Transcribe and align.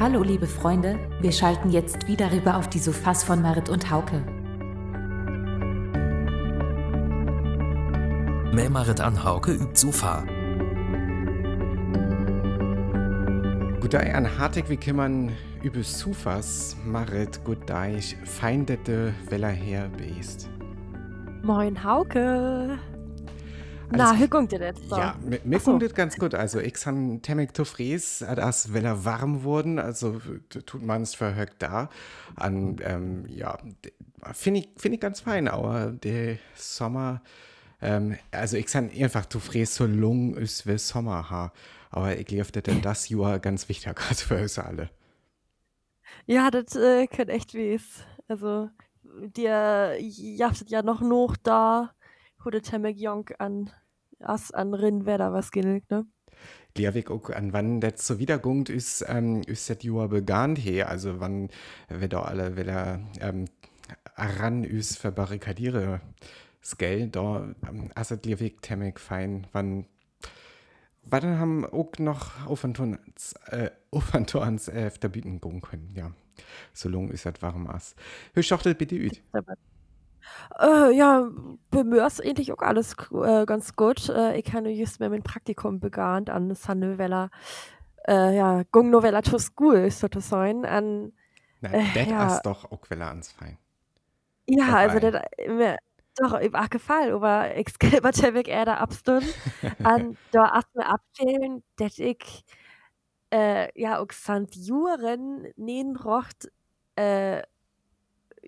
Hallo 0.00 0.22
liebe 0.22 0.46
Freunde, 0.46 0.96
wir 1.20 1.32
schalten 1.32 1.70
jetzt 1.70 2.06
wieder 2.06 2.30
rüber 2.30 2.56
auf 2.56 2.68
die 2.70 2.78
Sofas 2.78 3.24
von 3.24 3.42
Marit 3.42 3.68
und 3.68 3.90
Hauke. 3.90 4.24
Mehr 8.54 8.70
Marit 8.70 9.00
an 9.00 9.24
Hauke 9.24 9.50
übt 9.50 9.74
Sofa. 9.74 10.22
Gudei 13.80 14.14
an 14.14 14.38
hartig 14.38 14.70
wie 14.70 14.76
kimmern 14.76 15.32
übe 15.64 15.82
Sufas, 15.82 16.76
Marit, 16.86 17.42
Gudeich, 17.44 18.16
feindete, 18.22 19.12
weller 19.30 19.48
her 19.48 19.88
beest. 19.98 20.48
Moin 21.42 21.82
Hauke. 21.82 22.78
Na, 23.90 24.18
wie 24.18 24.28
kommt 24.28 24.52
dir 24.52 24.58
das? 24.58 24.76
So. 24.88 24.96
Ja, 24.96 25.16
mir, 25.22 25.40
mir 25.44 25.56
Ach 25.56 25.60
so. 25.60 25.70
kommt 25.70 25.82
das 25.82 25.94
ganz 25.94 26.16
gut. 26.16 26.34
Also, 26.34 26.60
ich 26.60 26.74
han 26.84 27.22
Temmek 27.22 27.54
to 27.54 27.64
Fries, 27.64 28.22
als 28.22 28.72
wenn 28.72 28.84
er 28.84 29.04
warm 29.04 29.42
wurden, 29.42 29.78
also 29.78 30.20
tut 30.66 30.82
man 30.82 31.02
es 31.02 31.14
verhögt 31.14 31.62
da. 31.62 31.88
An, 32.36 32.76
ähm, 32.82 33.24
ja, 33.28 33.58
finde 34.32 34.60
ich, 34.60 34.68
find 34.76 34.94
ich 34.94 35.00
ganz 35.00 35.20
fein, 35.20 35.48
aber 35.48 35.92
der 35.92 36.38
Sommer, 36.54 37.22
ähm, 37.80 38.16
also 38.30 38.56
ich 38.56 38.74
han 38.74 38.90
einfach 38.90 39.26
to 39.26 39.38
Fries 39.38 39.74
so 39.74 39.86
lang 39.86 40.34
ist 40.34 40.66
wie 40.66 40.78
Sommer 40.78 41.30
ha. 41.30 41.52
Aber 41.90 42.16
ich 42.18 42.26
glaube, 42.26 42.52
dass 42.52 42.80
das 42.82 43.08
Jahr 43.08 43.38
ganz 43.38 43.68
wichtig 43.68 43.94
ist 44.10 44.22
für 44.22 44.42
uns 44.42 44.58
alle. 44.58 44.90
Ja, 46.26 46.50
das 46.50 46.76
äh, 46.76 47.06
könnte 47.06 47.32
echt 47.32 47.54
wehs. 47.54 48.04
Also, 48.28 48.68
dir 49.34 49.96
jaftet 50.00 50.70
ja 50.70 50.82
noch 50.82 51.00
noch 51.00 51.36
da, 51.36 51.94
wo 52.48 52.50
der 52.50 52.62
Temmek 52.62 52.96
Jonk 52.96 53.34
an 53.40 53.70
as 54.20 54.52
an 54.52 54.72
Rinn 54.72 55.04
da 55.04 55.34
was 55.34 55.50
gilt, 55.50 55.90
ne? 55.90 56.06
Liavik 56.74 57.10
auch 57.10 57.28
an 57.28 57.52
wann 57.52 57.82
das 57.82 58.06
so 58.06 58.18
wiedergungt 58.18 58.70
ist, 58.70 59.04
ähm, 59.06 59.42
ist 59.42 59.68
das 59.68 59.82
Jahr 59.82 60.08
begann 60.08 60.56
her, 60.56 60.88
also 60.88 61.20
wann 61.20 61.50
wir 61.90 62.08
da 62.08 62.22
alle 62.22 62.56
wieder 62.56 63.00
ähm, 63.20 63.44
ran 64.16 64.64
ist 64.64 64.96
verbarrikadiere 64.96 66.00
Skell, 66.64 67.08
da 67.08 67.52
ähm, 67.68 67.90
also 67.94 68.14
Liavik 68.14 68.62
Temmek 68.62 68.98
fein, 68.98 69.46
wann 69.52 69.84
wann 71.04 71.38
haben 71.38 71.66
auch 71.66 71.92
noch 71.98 72.46
Aufantons 72.46 73.34
äh, 73.48 73.70
Aufantons 73.90 74.68
äh, 74.68 74.90
verbieten 74.90 75.42
gehen 75.42 75.60
können, 75.60 75.92
ja. 75.94 76.12
So 76.72 76.88
lang 76.88 77.10
ist 77.10 77.26
das 77.26 77.42
warm 77.42 77.66
as. 77.66 77.94
Hörst 78.32 78.50
du 78.50 78.54
doch 78.54 78.62
das 78.62 78.74
bitte 78.74 78.96
üt? 78.96 79.22
Äh, 80.58 80.92
ja, 80.96 81.28
bei 81.70 81.84
mir 81.84 82.06
ist 82.06 82.24
eigentlich 82.24 82.52
auch 82.52 82.62
alles 82.62 82.94
äh, 83.12 83.46
ganz 83.46 83.74
gut. 83.76 84.08
Äh, 84.08 84.38
ich 84.38 84.52
habe 84.52 84.68
just 84.70 85.00
mit 85.00 85.10
meinem 85.10 85.22
Praktikum 85.22 85.80
begann 85.80 86.28
an 86.28 86.54
Sanneweller, 86.54 87.30
äh, 88.08 88.36
ja, 88.36 88.62
Gung 88.72 88.90
Novella 88.90 89.22
to 89.22 89.38
School, 89.38 89.90
sozusagen. 89.90 90.66
An, 90.66 91.12
Na, 91.60 91.70
Äh, 91.72 91.92
das 91.94 92.08
ja. 92.08 92.26
ist 92.26 92.42
doch 92.46 92.70
auch 92.72 92.90
wieder 92.90 93.08
ans 93.08 93.32
fein. 93.32 93.58
ja, 94.46 94.76
also 94.76 94.98
Dabei. 94.98 95.28
das 95.38 95.48
mir 95.48 95.76
doch 96.16 96.40
ich 96.40 96.54
auch 96.54 96.70
gefallen, 96.70 97.12
aber 97.14 97.56
ich 97.56 97.68
selber 98.02 98.12
Temmek 98.12 98.48
eher 98.48 98.64
da 98.64 98.74
abstund. 98.78 99.24
an 99.82 100.16
da 100.32 100.54
erst 100.54 100.74
mir 100.74 100.86
abfehlen, 100.86 101.62
dass 101.76 101.98
ich, 101.98 102.44
äh, 103.32 103.68
ja, 103.80 103.98
auch 104.00 104.12
sant 104.12 104.54
Juren 104.56 105.48
nähen 105.56 105.96
rocht, 105.96 106.50
äh, 106.96 107.42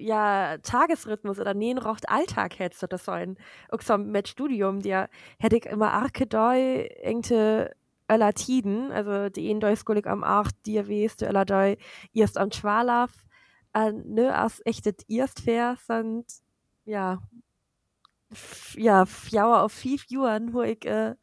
ja, 0.00 0.58
Tagesrhythmus 0.58 1.38
oder 1.38 1.54
nähen 1.54 1.78
rocht 1.78 2.08
Alltag 2.08 2.58
hättest 2.58 2.82
oder 2.82 2.98
so 2.98 3.12
ein, 3.12 3.36
so 3.80 3.98
mit 3.98 4.28
Studium, 4.28 4.80
der 4.80 5.08
hätte 5.38 5.56
ich 5.56 5.66
immer 5.66 5.92
arke 5.92 6.26
doi 6.26 6.86
engte 7.02 7.74
öller 8.10 8.32
Tiden, 8.34 8.90
also 8.92 9.28
die 9.28 9.50
in 9.50 9.60
doi 9.60 9.74
am 10.04 10.24
acht, 10.24 10.54
die 10.66 10.78
weißt 10.78 11.22
du 11.22 11.26
öller 11.26 11.44
doi 11.44 11.76
erst 12.12 12.38
am 12.38 12.50
Schwalaf, 12.50 13.12
an, 13.72 14.02
ne, 14.06 14.34
as 14.36 14.60
echtet 14.64 15.08
erst 15.08 15.40
fair 15.40 15.76
sind, 15.86 16.26
ja, 16.84 17.20
ja, 18.74 19.06
fjauer 19.06 19.62
auf 19.62 19.72
fünf 19.72 20.06
Juren, 20.08 20.52
wo 20.54 20.62
ich, 20.62 20.84
äh, 20.86 21.14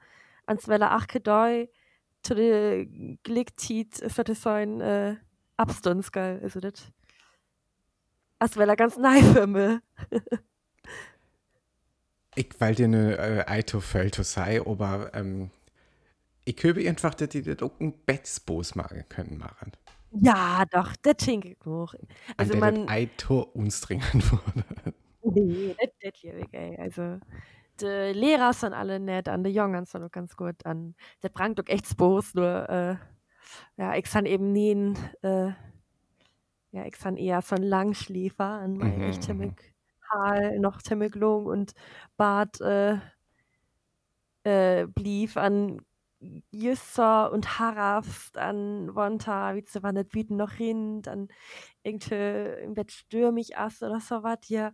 ans 0.46 0.68
Welle 0.68 0.90
arke 0.92 1.20
doi 1.22 1.70
zu 2.24 2.36
de 2.36 2.88
ist 4.02 4.20
das 4.20 4.42
so 4.42 4.50
ein, 4.50 4.82
äh, 4.82 5.16
Abstunds, 5.58 6.12
gell, 6.12 6.40
also 6.44 6.60
das, 6.60 6.92
as 8.40 8.58
Welle 8.58 8.76
ganz 8.76 8.98
nei 8.98 9.22
für 9.22 9.48
mich. 9.48 9.80
Ich 12.36 12.50
weil 12.60 12.76
dir 12.76 12.86
eine 12.86 13.18
äh, 13.18 13.44
Eito 13.48 13.80
Felto 13.80 14.22
sei, 14.22 14.62
aber 14.62 15.12
ähm, 15.16 15.50
ich 16.46 16.62
höre 16.62 16.78
einfach, 16.88 17.16
dass 17.16 17.30
die 17.30 17.42
das 17.42 17.64
auch 17.64 17.80
ein 17.80 17.94
Bettsbos 18.06 18.76
machen 18.76 19.04
können 19.10 19.40
machen. 19.40 19.72
Ja, 20.12 20.64
doch, 20.72 20.96
das 21.02 21.16
schenke 21.24 21.50
ich 21.50 21.66
noch. 21.66 21.96
Also 22.38 22.54
An 22.54 22.60
der 22.62 22.72
man, 22.72 22.90
Eito 22.90 23.42
uns 23.42 23.82
dringend 23.82 24.32
wurde. 24.32 24.94
nee, 25.24 25.76
das, 25.80 25.90
ich, 26.14 26.54
ey. 26.54 26.78
Also, 26.78 27.20
die 27.82 27.86
Lehrer 27.86 28.54
sind 28.54 28.74
alle 28.74 29.00
nett, 29.00 29.28
an 29.28 29.44
die 29.44 29.50
Jungen 29.50 29.86
sind 29.86 30.04
auch 30.04 30.12
ganz 30.12 30.36
gut, 30.38 30.64
an, 30.64 30.96
bringt 31.34 31.60
doch 31.60 31.68
echt 31.68 31.88
Spaß, 31.88 32.36
nur, 32.36 32.70
äh, 32.70 32.96
ja, 33.78 33.96
ich 33.96 34.06
kann 34.06 34.26
eben 34.26 34.52
nie, 34.52 34.76
ein, 34.76 34.98
äh, 35.22 35.52
ja, 36.72 36.86
ich 36.86 36.94
kann 36.94 37.18
eher 37.18 37.42
so 37.42 37.56
ein 37.56 37.64
Langschläfer, 37.64 38.46
an 38.46 38.78
mein 38.78 39.02
Mhm, 39.02 39.22
mhm. 39.22 39.22
ziemlich 39.22 39.74
Haal, 40.12 40.60
noch 40.60 40.82
ziemlich 40.82 41.16
lang 41.16 41.46
und 41.48 41.74
Bart, 42.18 42.62
äh, 42.62 42.98
äh, 44.44 44.88
blieb 44.88 45.38
an 45.38 45.82
Jüsser 46.52 47.32
und 47.32 47.60
Harafst 47.60 48.38
an 48.38 48.96
Wonta, 48.96 49.56
wie 49.56 49.64
zu 49.64 49.84
wann 49.84 49.96
das 49.96 50.08
Bieten 50.08 50.36
noch 50.36 50.52
hin, 50.52 51.02
dann 51.04 51.28
irgendwie 51.84 52.16
im 52.64 52.74
Bett 52.76 52.92
stürmig 52.92 53.58
ass 53.58 53.84
oder 53.84 54.00
so 54.00 54.24
was, 54.24 54.40
ja, 54.50 54.74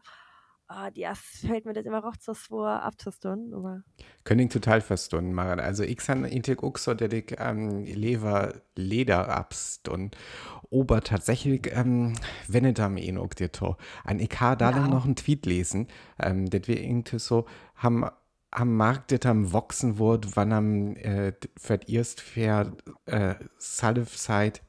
die 0.95 1.05
ass 1.05 1.19
fällt 1.47 1.65
mir 1.65 1.73
das 1.73 1.85
immer 1.85 2.03
auch 2.05 2.15
so 2.19 2.33
vor 2.33 2.67
abzustun, 2.67 3.53
aber 3.53 3.83
Können 4.23 4.47
ich 4.47 4.49
total 4.49 4.81
verstehen 4.81 5.33
machen. 5.33 5.59
Also 5.59 5.83
ich 5.83 5.99
han 6.07 6.25
intig 6.25 6.63
auch 6.63 6.77
so, 6.77 6.93
dass 6.93 7.11
ich 7.13 7.35
ähm, 7.39 7.83
Lever 7.85 8.53
Leder 8.75 9.29
abstund. 9.29 10.17
Aber 10.71 11.01
tatsächlich, 11.01 11.69
ähm, 11.71 12.13
wenn 12.47 12.65
ich 12.65 12.79
am 12.81 12.97
eh 12.97 13.11
noch 13.11 13.33
dir 13.33 13.51
to. 13.51 13.77
An 14.03 14.19
ich 14.19 14.39
ha 14.39 14.55
da 14.55 14.71
Ja. 14.71 14.71
dann 14.71 14.89
noch 14.89 15.05
einen 15.05 15.15
Tweet 15.15 15.45
lesen, 15.45 15.87
ähm, 16.19 16.49
dass 16.49 16.67
wir 16.67 16.81
irgendwie 16.81 17.19
so 17.19 17.45
haben 17.75 18.05
am 18.55 18.75
Markt 18.75 19.11
das 19.11 19.29
am 19.29 19.51
Wachsen 19.51 19.97
wurde, 19.97 20.29
wann 20.35 20.51
am 20.53 20.95
äh, 20.95 21.33
erst 21.87 22.21
für 22.21 22.77
äh, 23.05 23.35
Salif 23.57 24.15
Zeit 24.15 24.61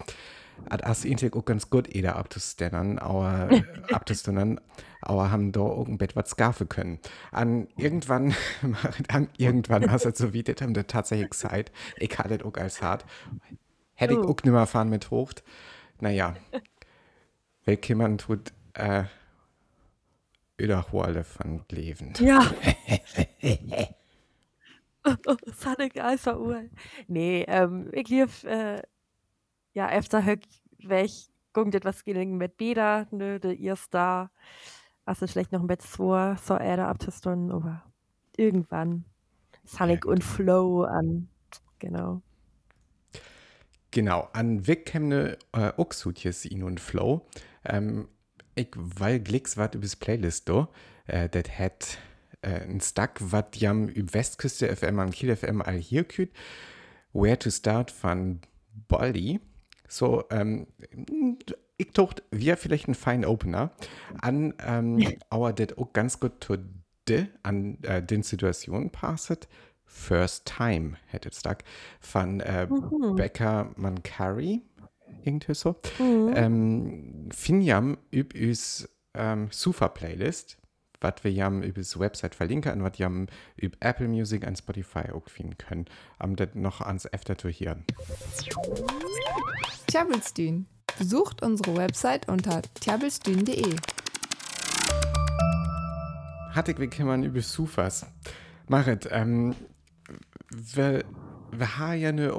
hat 0.71 0.85
as 0.85 1.05
intig 1.05 1.37
auch 1.37 1.45
ganz 1.45 1.69
gut 1.71 1.95
eder 1.95 2.17
abzuständern, 2.17 2.99
aber 2.99 3.49
abzuständern, 3.93 4.61
aber 5.01 5.31
haben 5.31 5.53
da 5.53 5.61
auch 5.61 5.87
ein 5.87 5.99
Bett 5.99 6.17
was 6.17 6.31
skafen 6.31 6.69
können. 6.69 6.99
An 7.33 7.69
irgendwann, 7.77 8.35
an 9.09 9.29
irgendwann 9.37 9.91
hast 9.91 10.05
du 10.07 10.13
so 10.15 10.33
wie 10.33 10.43
das 10.43 10.63
haben 10.63 10.75
das 10.75 10.87
tatsächlich 10.87 11.31
gesagt, 11.31 11.73
ich 11.99 12.19
hatte 12.19 12.39
das 12.39 12.47
auch 12.47 12.57
als 12.57 12.81
hart. 12.83 13.05
Hätte 13.95 14.15
ich 14.15 14.19
Oh. 14.21 14.31
auch 14.31 14.43
nimmer 14.45 14.67
fahren 14.67 14.89
mit 14.89 15.11
Hocht. 15.11 15.45
Naja, 16.01 16.35
Weltkimmern 17.65 18.19
tut 18.19 18.53
äh, 18.75 19.05
Öderhohle 20.61 21.25
von 21.25 21.63
Leben. 21.71 22.13
ja. 22.21 22.45
das 25.03 25.67
hat 25.67 25.99
also 25.99 26.37
Uhr. 26.39 26.63
Nee, 27.09 27.45
ähm, 27.49 27.91
ich 27.93 28.09
lief, 28.09 28.45
äh, 28.45 28.83
ja, 29.75 29.91
öfter 29.91 30.25
höck 30.25 30.43
weg, 30.79 31.11
guckt 31.53 31.75
etwas 31.75 32.05
gelingen 32.05 32.39
mit 32.39 32.57
Beda, 32.57 33.07
nö, 33.11 33.39
de 33.39 33.55
erst 33.61 33.93
da, 33.93 34.31
also 35.05 35.27
schlecht 35.27 35.53
noch 35.53 35.61
ein 35.61 35.67
Bett 35.67 35.83
vor, 35.83 36.37
so 36.43 36.55
er 36.55 36.77
da 36.79 36.89
abzustun, 36.89 37.51
aber 37.51 37.83
irgendwann, 38.37 39.05
Sonic 39.65 40.05
Ja, 40.05 40.11
und 40.11 40.25
Flow 40.25 40.85
an, 40.85 41.29
genau. 41.79 42.23
Genau, 43.91 44.29
an 44.33 44.67
Wickhemne 44.67 45.39
äh, 45.53 45.73
Oxhutjes 45.77 46.45
in 46.45 46.65
und 46.65 46.81
Flow. 46.81 47.27
Ähm, 47.65 48.09
ich 48.57 48.71
weil 48.75 49.21
Glicks 49.21 49.57
wat 49.57 49.75
übers 49.75 49.97
Playlist 49.97 50.49
do, 50.49 50.69
äh, 51.07 51.29
das 51.29 51.45
hat 51.59 51.99
äh, 52.43 52.61
ein 52.61 52.81
Stack, 52.81 53.21
wat 53.21 53.57
jam 53.57 53.89
üb 53.89 54.13
Westküste 54.13 54.75
FM 54.75 54.99
an 54.99 55.11
Kiel 55.11 55.35
FM 55.35 55.63
all 55.63 55.79
hier 55.79 56.05
küt. 56.05 56.33
Where 57.13 57.39
to 57.39 57.51
Start 57.51 57.91
von 57.91 58.41
Bolly. 58.89 59.41
So, 59.89 60.25
ähm, 60.31 60.67
ich 61.77 61.91
tocht 61.93 62.23
wir 62.31 62.57
vielleicht 62.57 62.87
einen 62.87 62.95
feinen 62.95 63.25
Opener 63.25 63.71
an, 64.21 64.55
ähm, 64.65 64.99
aber 65.31 65.53
das 65.53 65.77
auch 65.79 65.93
ganz 65.93 66.21
gut 66.21 66.43
zu 66.43 66.57
de, 67.09 67.27
an 67.43 67.79
äh, 67.83 68.03
den 68.03 68.23
Situationen 68.23 68.91
passet. 68.91 69.49
First 69.85 70.47
Time 70.47 70.97
hätte 71.07 71.29
es 71.29 71.43
da 71.43 71.57
von 72.01 72.41
äh, 72.41 72.67
Mhm. 72.67 73.17
Becca 73.17 73.71
Mancari, 73.77 74.63
irgendwie 75.23 75.55
so. 75.55 75.77
Mhm. 75.99 76.33
Ähm, 76.35 77.29
Finjam 77.33 77.99
üb 78.13 78.35
üs 78.35 78.89
ähm, 79.15 79.49
Sufa 79.51 79.89
Playlist, 79.89 80.59
was 81.05 81.23
wir 81.23 81.31
jam 81.31 81.63
übers 81.63 81.99
Website 82.01 82.35
verlinken 82.35 82.73
und 82.73 82.83
was 82.83 82.99
jam 82.99 83.27
üb 83.63 83.77
Apple 83.81 84.09
Music 84.09 84.45
und 84.45 84.57
Spotify 84.59 85.13
auch 85.13 85.29
finden 85.29 85.57
können, 85.59 85.85
um 86.19 86.35
das 86.35 86.49
noch 86.55 86.81
ans 86.81 87.05
Efter 87.05 87.39
zu 87.39 87.49
hören. 87.51 87.85
Tjabelstün, 89.87 90.67
Besucht 90.99 91.43
unsere 91.43 91.77
Website 91.77 92.29
unter 92.29 92.63
tjabelstühn.de. 92.81 93.77
Hattig 96.53 96.79
wir 96.79 96.89
kümmern 96.89 97.23
über 97.23 97.43
Sufas. 97.43 98.07
Marit, 98.69 99.09
ähm, 99.11 99.55
wir, 100.51 101.05
wir 101.51 101.79
haben 101.79 101.99
ja 101.99 102.09
eine 102.09 102.33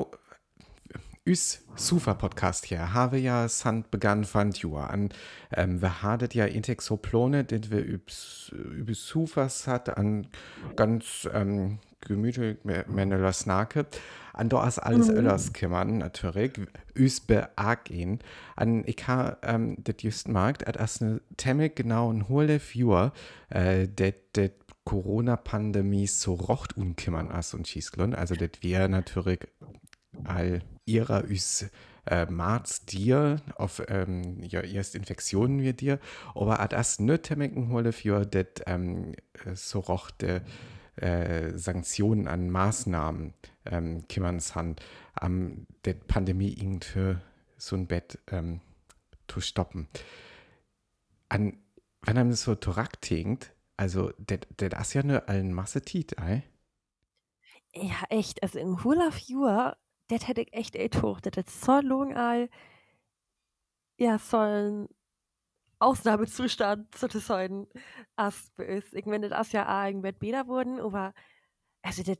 Üs 1.27 1.65
Sufa 1.75 2.13
Podcast 2.13 2.65
hier, 2.65 2.93
habe 2.93 3.17
ja 3.17 3.47
Sand 3.47 3.89
begann 3.89 4.25
von 4.25 4.51
Jua 4.51 4.85
an. 4.85 5.09
Ähm, 5.51 5.81
wir 5.81 6.03
hatten 6.03 6.29
ja 6.33 6.45
Intex 6.45 6.85
so 6.85 6.97
Plone, 6.97 7.43
den 7.43 7.71
wir 7.71 7.79
über 7.79 8.93
Sufas 8.93 9.65
hat, 9.65 9.97
an 9.97 10.27
ganz 10.75 11.27
ähm, 11.33 11.79
gemütlich 12.01 12.57
meine 12.63 13.33
Snake. 13.33 13.87
An 14.33 14.49
da 14.49 14.67
ist 14.67 14.77
alles 14.77 15.07
mhm. 15.07 15.15
öllers 15.15 15.53
kümmern, 15.53 15.97
natürlich. 15.97 16.59
Üs 16.95 17.21
beagin. 17.21 18.19
An 18.55 18.83
ich 18.85 19.07
ha 19.07 19.37
ähm, 19.41 19.77
das 19.83 19.95
just 20.01 20.27
markt, 20.27 20.67
at 20.67 20.79
as 20.79 21.01
ne 21.01 21.21
temmig 21.37 21.75
genau 21.75 22.13
ein 22.13 22.29
hohle 22.29 22.59
Viewer, 22.59 23.13
äh, 23.49 23.87
det, 23.87 24.35
det 24.35 24.53
Corona-Pandemie 24.83 26.05
so 26.05 26.35
rocht 26.35 26.77
unkümmern 26.77 27.31
as 27.31 27.55
und 27.55 27.67
schießglon. 27.67 28.13
Also 28.13 28.35
das 28.35 28.51
wir 28.61 28.87
natürlich 28.87 29.39
all 30.23 30.61
ihrer 30.85 31.23
üs 31.29 31.65
äh, 32.05 32.25
Marz 32.27 32.85
dir 32.85 33.37
auf 33.55 33.81
ähm, 33.87 34.41
ja 34.43 34.61
erst 34.61 34.95
Infektionen 34.95 35.61
wie 35.61 35.73
dir, 35.73 35.99
aber 36.35 36.59
at 36.59 36.73
as 36.73 36.99
ne 36.99 37.21
temmig 37.21 37.55
hohle 37.69 37.91
für 37.91 38.25
det 38.25 38.61
ähm, 38.67 39.15
so 39.55 39.79
rochte 39.79 40.43
äh, 40.97 41.57
Sanktionen 41.57 42.27
an 42.27 42.49
Maßnahmen 42.49 43.33
ähm, 43.65 44.07
kümmern 44.07 44.39
san, 44.39 44.75
am 45.13 45.67
der 45.85 45.95
Pandemie 45.95 46.53
irgendwie 46.53 47.17
so 47.57 47.75
ein 47.75 47.87
Bett 47.87 48.19
ähm, 48.27 48.61
zu 49.27 49.41
stoppen. 49.41 49.87
An, 51.29 51.57
wenn 52.01 52.17
einem 52.17 52.29
das 52.29 52.43
so 52.43 52.55
direkt 52.55 53.01
tinkt, 53.01 53.51
also 53.77 54.11
das 54.17 54.93
ja 54.93 55.03
nur 55.03 55.27
allen 55.27 55.53
Masse 55.53 55.81
tit, 55.81 56.17
ey. 56.19 56.43
Ja, 57.73 58.03
echt. 58.09 58.41
Also 58.41 58.59
in 58.59 58.83
Hula 58.83 59.09
Viewer, 59.11 59.77
das 60.07 60.27
hätte 60.27 60.41
ich 60.41 60.53
echt 60.53 60.75
echt 60.75 61.01
hoch. 61.01 61.19
Das 61.21 61.45
ist 61.45 61.61
so 61.61 61.79
lang 61.79 62.15
all, 62.15 62.49
ja, 63.97 64.17
so 64.19 64.37
ein 64.37 64.87
Ausnahmezustand 65.79 66.93
bei 68.55 68.75
uns. 68.75 68.93
Ich 68.93 69.05
meine, 69.05 69.29
das 69.29 69.47
ist 69.47 69.53
ja 69.53 69.63
auch 69.67 69.85
irgendwann 69.85 70.15
besser 70.15 70.47
wurden, 70.47 70.79
aber 70.79 71.13
also 71.81 72.03
das 72.03 72.17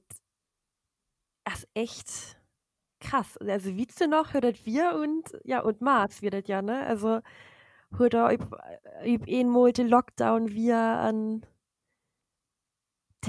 ist 1.53 1.67
echt 1.73 2.37
krass. 2.99 3.37
Also 3.37 3.75
wie 3.75 3.87
du 3.87 4.07
noch, 4.07 4.33
hört 4.33 4.65
wir 4.65 4.95
und 4.95 5.31
ja 5.43 5.61
und 5.61 5.81
Mars 5.81 6.21
wird 6.21 6.33
das 6.33 6.47
ja, 6.47 6.61
ne? 6.61 6.85
Also 6.85 7.21
hört 7.97 8.13
da 8.13 8.31
über 8.31 8.63
einen 8.63 9.49
Monat 9.49 9.77
Lockdown 9.77 10.49
wir 10.51 10.77
an 10.77 11.45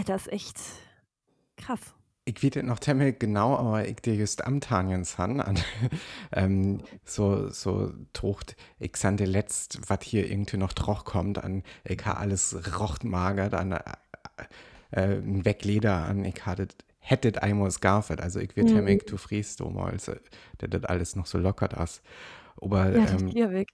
das 0.04 0.26
ist 0.26 0.32
echt 0.32 0.60
krass. 1.56 1.95
Ich 2.28 2.42
weiß 2.42 2.64
noch 2.64 2.80
ziemlich 2.80 3.20
genau, 3.20 3.56
aber 3.56 3.86
ich 3.86 4.02
dir 4.02 4.14
just 4.14 4.44
am 4.44 4.60
Tanjens 4.60 5.16
han, 5.16 5.40
an, 5.40 5.60
ähm, 6.32 6.80
so, 7.04 7.50
so 7.50 7.92
tocht, 8.12 8.56
ich 8.80 8.96
sande 8.96 9.26
letzt, 9.26 9.78
was 9.88 10.00
hier 10.02 10.28
irgendwie 10.28 10.56
noch 10.56 10.72
drauf 10.72 11.04
kommt, 11.04 11.42
an, 11.42 11.62
ich 11.84 12.04
ha 12.04 12.14
alles 12.14 12.80
rocht 12.80 13.04
magert, 13.04 13.54
an, 13.54 13.70
äh, 13.70 13.80
äh, 14.90 15.20
Wegleder 15.22 16.04
an, 16.04 16.24
ich 16.24 16.44
hatte, 16.44 16.66
hättet 16.98 17.44
einmal 17.44 17.70
garfet, 17.80 18.20
also 18.20 18.40
ich 18.40 18.56
wird 18.56 18.70
mhm. 18.70 18.98
du 19.06 19.16
friest, 19.18 19.60
du 19.60 19.70
mal, 19.70 19.92
also, 19.92 20.12
der 20.60 20.66
das 20.68 20.82
alles 20.82 21.14
noch 21.14 21.26
so 21.26 21.38
lockert 21.38 21.78
as. 21.78 22.02
Aber 22.60 22.90
ja, 22.90 23.06
ähm, 23.06 23.66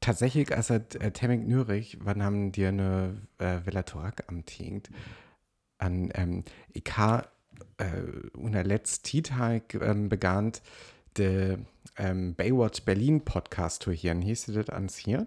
tatsächlich, 0.00 0.52
als 0.52 0.70
er 0.70 0.82
äh, 0.98 1.12
Temming 1.12 1.46
Nürich, 1.46 1.98
wann 2.00 2.24
haben 2.24 2.50
dir 2.50 2.68
eine 2.68 3.22
äh, 3.38 3.58
Velatorak 3.64 4.24
am 4.26 4.44
Tinkt, 4.46 4.90
an, 5.78 6.10
ähm, 6.14 6.42
ich 6.72 6.84
ha 6.96 7.28
äh, 7.78 8.36
unter 8.36 8.64
letzt 8.64 9.04
Titag 9.04 9.74
ähm, 9.74 10.08
begann 10.08 10.52
der 11.16 11.58
ähm, 11.96 12.34
Baywatch 12.34 12.82
Berlin 12.82 13.24
Podcast 13.24 13.82
zu 13.82 13.92
hören. 13.92 14.22
Hieß 14.22 14.46
das 14.46 14.68
ans 14.70 14.96
hier? 14.96 15.26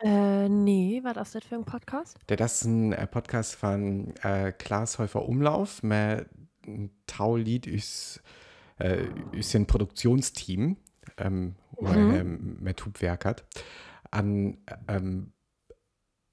Äh, 0.00 0.48
nee, 0.48 1.00
was 1.04 1.16
ist 1.16 1.34
das 1.36 1.44
für 1.44 1.54
ein 1.54 1.64
Podcast? 1.64 2.18
Der, 2.28 2.36
das 2.36 2.62
ist 2.62 2.64
ein 2.64 2.92
äh, 2.92 3.06
Podcast 3.06 3.54
von 3.54 4.14
äh, 4.22 4.52
Klaas 4.52 4.98
Häufer 4.98 5.26
Umlauf, 5.28 5.82
mit 5.82 6.26
Taulied 7.06 7.66
ist, 7.66 8.22
äh, 8.78 9.04
ist 9.32 9.54
ein 9.54 9.66
Produktionsteam, 9.66 10.76
ähm, 11.18 11.54
mhm. 11.80 12.58
mit 12.60 12.84
Hubwerkert. 12.84 13.44
An 14.10 14.58
ähm, 14.88 15.32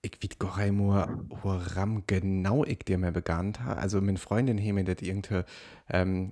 ich 0.01 0.17
weiß 0.23 0.39
gar 0.39 0.59
nicht 0.59 0.73
mehr, 0.73 1.19
woran 1.41 2.03
genau 2.07 2.63
ich 2.63 2.79
dir 2.79 2.97
mehr 2.97 3.11
begann 3.11 3.53
habe. 3.59 3.79
Also, 3.79 4.01
meine 4.01 4.17
Freundin 4.17 4.57
hat 4.57 4.73
mir 4.73 4.83
das 4.83 5.01
irgendwie 5.01 5.43
ähm, 5.89 6.31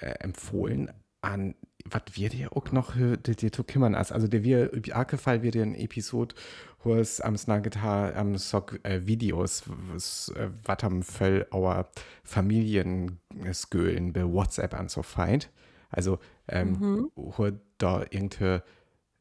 äh, 0.00 0.14
empfohlen. 0.20 0.92
An 1.20 1.54
was 1.90 2.02
wir 2.12 2.28
dir 2.28 2.56
auch 2.56 2.70
noch 2.72 2.94
dir 2.96 3.52
zu 3.52 3.64
kümmern 3.64 3.94
als 3.94 4.12
also 4.12 4.28
der 4.28 4.42
wir 4.42 4.70
über 4.72 5.06
Fall 5.18 5.42
wir 5.42 5.50
dir 5.50 5.62
ein 5.62 5.74
Episode 5.74 6.34
wo 6.82 6.94
es 6.94 7.20
am 7.20 7.36
Snagetar 7.36 8.16
am 8.16 8.36
Sock 8.38 8.80
äh, 8.84 9.06
Videos 9.06 9.64
was 9.66 10.32
äh, 10.36 10.50
am 10.82 11.02
Fell 11.02 11.46
our 11.52 11.88
Familienskölen 12.24 14.12
bei 14.12 14.24
WhatsApp 14.24 14.74
an 14.74 14.88
so 14.88 15.02
feit 15.02 15.50
also 15.90 16.18
ähm, 16.48 16.72
mhm. 16.72 17.10
wo 17.14 17.50
da 17.78 18.04
irgendwie 18.10 18.60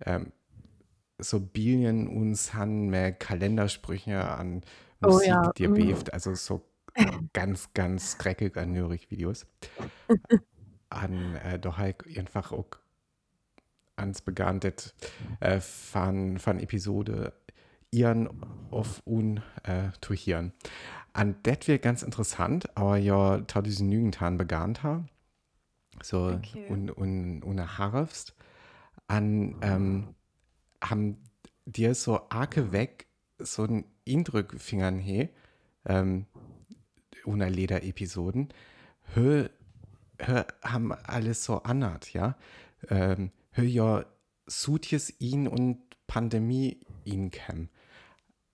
ähm, 0.05 0.31
so 1.19 1.39
Bilien 1.39 2.07
uns 2.07 2.53
han 2.53 2.87
mehr 2.87 3.11
Kalendersprüche 3.11 4.27
an 4.27 4.61
Musik, 4.99 5.27
oh, 5.27 5.31
ja. 5.31 5.51
die 5.57 5.67
mhm. 5.67 5.73
beeft, 5.73 6.13
also 6.13 6.33
so 6.35 6.61
ganz, 7.33 7.73
ganz 7.73 8.17
dreckig 8.17 8.57
an 8.57 8.73
Videos. 8.73 9.45
an 10.89 11.35
äh, 11.35 11.59
doch 11.59 11.77
halt 11.77 12.05
einfach 12.17 12.51
auch 12.51 12.67
ans 13.95 14.21
begannet 14.21 14.93
äh, 15.39 15.59
von, 15.59 16.37
von 16.39 16.59
Episode 16.59 17.33
ihren 17.91 18.29
auf 18.71 19.01
un 19.05 19.41
äh, 19.63 19.89
zu 20.01 20.13
hören. 20.13 20.53
An 21.13 21.35
det 21.43 21.67
wird 21.67 21.81
ganz 21.81 22.03
interessant, 22.03 22.75
aber 22.77 22.97
ja, 22.97 23.39
tau 23.41 23.61
diesen 23.61 23.87
Nügentan 23.87 24.37
begann 24.37 24.83
haben. 24.83 25.09
So 26.03 26.27
okay. 26.27 26.67
un, 26.69 26.89
un, 26.89 27.41
un 27.41 27.77
Harfst. 27.77 28.35
An 29.07 29.55
ähm, 29.61 30.15
haben 30.89 31.17
dir 31.65 31.95
so 31.95 32.21
arke 32.29 32.71
weg 32.71 33.07
so 33.39 33.63
ein 33.63 33.85
Indrückfingern 34.05 34.99
he, 34.99 35.29
ähm, 35.85 36.25
ohne 37.25 37.49
Leder-Episoden, 37.49 38.49
hör, 39.13 39.49
hör, 40.19 40.47
haben 40.61 40.91
alles 40.91 41.43
so 41.43 41.63
anhat, 41.63 42.13
ja. 42.13 42.37
Ähm, 42.89 43.31
hör 43.51 43.63
ja 43.63 44.05
Sutjes 44.45 45.13
ihn 45.19 45.47
und 45.47 45.79
Pandemie 46.07 46.79
ihn 47.03 47.31
käm. 47.31 47.69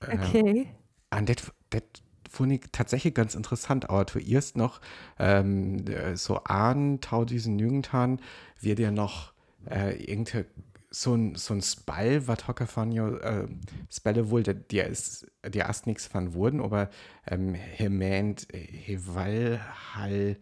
Ähm, 0.07 0.19
okay. 0.19 0.67
Und 1.13 1.29
das, 1.29 1.51
das 1.69 1.83
fand 2.29 2.53
ich 2.53 2.61
tatsächlich 2.71 3.13
ganz 3.13 3.35
interessant, 3.35 3.89
aber 3.89 4.07
zuerst 4.07 4.55
noch 4.55 4.79
ähm, 5.19 5.83
so 6.15 6.37
an 6.45 7.01
Tau 7.01 7.25
diesen 7.25 7.59
Jüngtan 7.59 8.21
wird 8.61 8.79
ja 8.79 8.91
noch 8.91 9.33
äh, 9.69 10.01
irgendwie 10.01 10.45
so 10.93 11.15
ein, 11.15 11.35
so 11.35 11.53
ein 11.53 11.61
Spall, 11.61 12.27
was 12.27 12.47
Hocker 12.47 12.67
von 12.67 12.91
jo, 12.91 13.15
äh, 13.15 13.47
Spalle 13.89 14.29
wohl, 14.29 14.43
der, 14.43 14.87
ist, 14.87 15.25
der 15.43 15.65
erst 15.65 15.87
nichts 15.87 16.05
von 16.05 16.33
wurden, 16.33 16.59
aber 16.59 16.89
ähm, 17.25 17.55
er 17.77 17.89
meint, 17.89 18.47
weil 18.51 19.61
halt 19.95 20.37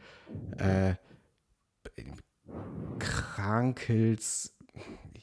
äh, 0.58 0.96
Krankels, 2.98 4.58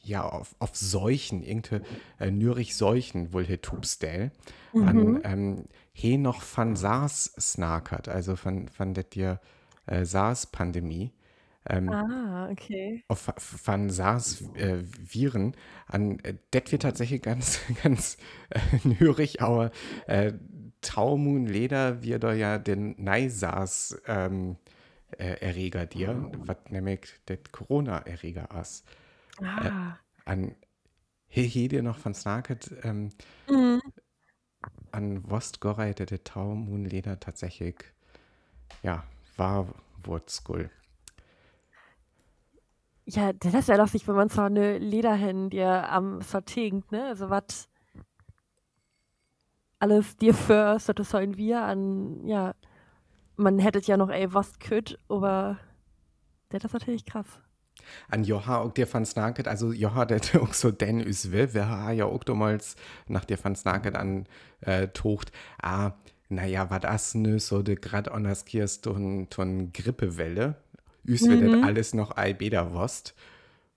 ja, 0.02 0.22
auf, 0.22 0.54
auf 0.60 0.76
Seuchen, 0.76 1.42
irgendwie 1.42 1.80
äh, 2.20 2.30
Nürich 2.30 2.76
Seuchen 2.76 3.32
wohl 3.32 3.44
hier 3.44 3.60
Tubstel, 3.60 4.30
mhm. 4.72 4.88
an 4.88 5.20
ähm, 5.24 5.64
he 5.92 6.18
noch 6.18 6.42
von 6.42 6.76
SARS 6.76 7.32
snakert, 7.40 8.08
also 8.08 8.36
von, 8.36 8.68
von 8.68 8.94
der 8.94 9.04
dir 9.04 9.40
äh, 9.86 10.04
SARS-Pandemie. 10.04 11.12
Ähm, 11.68 11.88
ah, 11.90 12.48
okay. 12.50 13.02
Auf, 13.08 13.32
von 13.36 13.90
SARS-Viren. 13.90 15.54
Äh, 15.54 15.56
an 15.86 16.18
äh, 16.20 16.34
das 16.50 16.70
wird 16.72 16.82
tatsächlich 16.82 17.22
ganz, 17.22 17.60
ganz 17.82 18.16
äh, 18.50 18.60
nürig, 18.84 19.42
aber 19.42 19.70
äh, 20.06 20.32
Taumun 20.80 21.46
Leder 21.46 22.02
wird 22.02 22.22
da 22.22 22.32
ja 22.32 22.58
den 22.58 22.94
Nei-SARS 23.02 24.00
ähm, 24.06 24.56
äh, 25.18 25.40
Erreger 25.40 25.86
dir, 25.86 26.30
was 26.38 26.58
nämlich 26.68 27.00
der 27.28 27.38
Corona-Erreger 27.50 28.48
ist. 28.60 28.86
Ah. 29.42 29.66
Äh, 29.66 29.70
an 30.24 30.54
hier 31.28 31.68
dir 31.68 31.82
noch 31.82 31.98
von 31.98 32.14
Snaket 32.14 32.70
ähm, 32.82 33.10
mhm. 33.48 33.80
an 34.92 35.28
Wostgorei, 35.30 35.92
der 35.92 36.06
der 36.06 36.24
Taumun 36.24 36.84
Leder 36.84 37.20
tatsächlich 37.20 37.76
ja, 38.82 39.04
war 39.36 39.68
Wurzgull. 40.02 40.70
Ja, 43.08 43.32
das 43.32 43.54
ist 43.54 43.68
ja 43.68 43.76
lustig, 43.76 44.06
wenn 44.08 44.16
man 44.16 44.28
so 44.28 44.42
eine 44.42 44.78
Lederhin 44.78 45.48
dir 45.48 45.88
am 45.90 46.20
Sortingt, 46.22 46.90
ne? 46.90 47.04
Also 47.06 47.30
was 47.30 47.68
alles 49.78 50.16
dir 50.16 50.34
für 50.34 50.78
so 50.80 50.92
das 50.92 51.10
sollen 51.10 51.36
wir 51.36 51.62
an, 51.62 52.26
ja, 52.26 52.54
man 53.36 53.58
hätte 53.58 53.80
ja 53.80 53.96
noch 53.96 54.10
ey 54.10 54.32
was 54.34 54.58
könnt, 54.58 54.98
aber 55.08 55.58
das 56.48 56.64
ist 56.64 56.72
natürlich 56.72 57.04
krass. 57.04 57.26
An 58.08 58.24
Joha 58.24 58.58
auch 58.58 58.72
dir 58.72 58.92
van 58.92 59.04
Snaket, 59.06 59.46
also 59.46 59.72
Joha, 59.72 60.04
der 60.06 60.20
auch 60.40 60.54
so 60.54 60.72
den 60.72 60.98
is 61.00 61.30
will, 61.30 61.48
haben 61.54 61.96
ja 61.96 62.06
auch 62.06 62.24
damals 62.24 62.74
nach 63.06 63.24
dir 63.24 63.38
van 63.40 63.54
Snaket 63.54 63.94
an 63.94 64.26
äh, 64.62 64.88
tocht, 64.88 65.30
ah, 65.62 65.92
naja, 66.28 66.70
was 66.70 66.80
das 66.80 67.14
nö, 67.14 67.38
so 67.38 67.62
de 67.62 67.76
grad 67.76 68.08
anders 68.08 68.44
kirst 68.44 68.86
und 68.88 69.30
ton 69.30 69.72
Grippewelle, 69.72 70.56
üs 71.06 71.22
mhm. 71.22 71.40
wird 71.40 71.64
alles 71.64 71.94
noch 71.94 72.16
ei 72.16 72.32
beda 72.32 72.72
wost, 72.72 73.14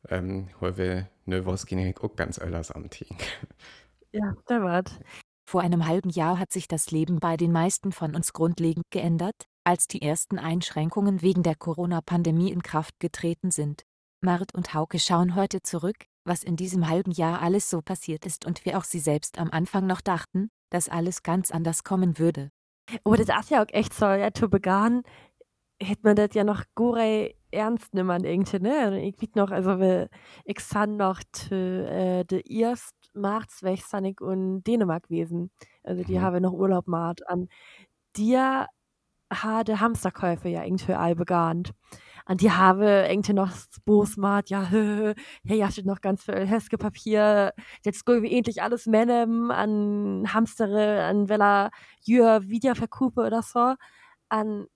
ähm, 0.08 0.50
wir 0.60 1.10
nö 1.26 1.46
was 1.46 1.66
gehen 1.66 1.94
auch 2.00 2.16
ganz 2.16 2.40
öllers 2.40 2.72
am. 2.72 2.90
Ja, 4.12 4.36
da 4.48 4.64
wart. 4.64 5.00
Vor 5.50 5.62
einem 5.62 5.88
halben 5.88 6.10
Jahr 6.10 6.40
hat 6.40 6.52
sich 6.52 6.68
das 6.68 6.92
Leben 6.92 7.20
bei 7.20 7.38
den 7.38 7.52
meisten 7.52 7.92
von 7.92 8.16
uns 8.16 8.34
grundlegend 8.34 8.86
geändert, 8.92 9.46
als 9.64 9.88
die 9.88 10.02
ersten 10.02 10.40
Einschränkungen 10.40 11.22
wegen 11.22 11.44
der 11.44 11.56
Corona-Pandemie 11.56 12.52
in 12.52 12.64
Kraft 12.64 13.00
getreten 13.00 13.52
sind. 13.52 13.84
Mart 14.22 14.54
und 14.54 14.74
Hauke 14.74 15.00
schauen 15.00 15.36
heute 15.36 15.62
zurück, 15.62 16.06
was 16.26 16.44
in 16.44 16.56
diesem 16.56 16.90
halben 16.90 17.12
Jahr 17.12 17.42
alles 17.42 17.70
so 17.70 17.82
passiert 17.82 18.26
ist 18.26 18.46
und 18.46 18.66
wie 18.66 18.76
auch 18.76 18.84
sie 18.84 19.00
selbst 19.00 19.40
am 19.40 19.50
Anfang 19.52 19.88
noch 19.88 20.02
dachten, 20.02 20.50
dass 20.70 20.90
alles 20.90 21.24
ganz 21.24 21.52
anders 21.52 21.84
kommen 21.84 22.20
würde. 22.20 22.50
Oh, 23.04 23.14
das 23.14 23.30
ist 23.30 23.50
ja 23.52 23.64
auch 23.64 23.70
echt 23.70 23.94
so, 23.94 24.06
ja, 24.06 24.34
zu 24.34 24.50
begann, 24.50 25.04
hätte 25.82 26.02
man 26.04 26.16
das 26.16 26.30
ja 26.34 26.44
noch 26.44 26.64
gore 26.76 27.34
ernst 27.52 27.94
nehmen 27.94 28.24
irgendwie, 28.24 28.60
ne? 28.60 29.02
Ich 29.02 29.22
weiß 29.22 29.36
noch, 29.36 29.52
also 29.52 30.08
ich 30.46 30.60
san 30.60 30.98
noch 30.98 31.20
äh, 31.52 32.24
de 32.26 32.42
erst 32.46 32.96
März 33.14 33.64
weg 33.64 33.80
ich 34.06 34.22
und 34.22 34.64
Dänemark 34.64 35.04
gewesen. 35.04 35.52
Also 35.84 36.04
die 36.04 36.18
mhm. 36.18 36.22
haben 36.22 36.42
noch 36.42 36.54
Urlaub 36.54 36.86
gemacht. 36.86 37.28
An 37.28 37.50
dir 38.16 38.68
hatte 39.32 39.80
Hamsterkäufe 39.80 40.50
ja 40.50 40.64
irgendwie 40.64 40.94
all 40.94 41.16
begannt 41.16 41.74
an 42.30 42.38
die 42.38 42.52
habe 42.52 43.08
irgendwie 43.10 43.34
noch 43.34 43.52
Bosmat, 43.86 44.52
ja, 44.52 44.62
hey, 44.70 45.16
ja, 45.58 45.72
steht 45.72 45.88
noch 45.88 46.00
ganz 46.00 46.24
viel 46.24 46.46
Heske 46.46 46.78
Papier, 46.78 47.54
jetzt 47.84 48.06
go 48.06 48.22
wir 48.22 48.32
endlich 48.32 48.62
alles 48.62 48.86
Männem 48.86 49.50
an 49.50 50.32
Hamstere, 50.32 51.06
an 51.06 51.28
Wella 51.28 51.72
Jür 52.02 52.48
Videoverkupe 52.48 53.22
oder 53.22 53.42
so, 53.42 53.74
an 54.30 54.68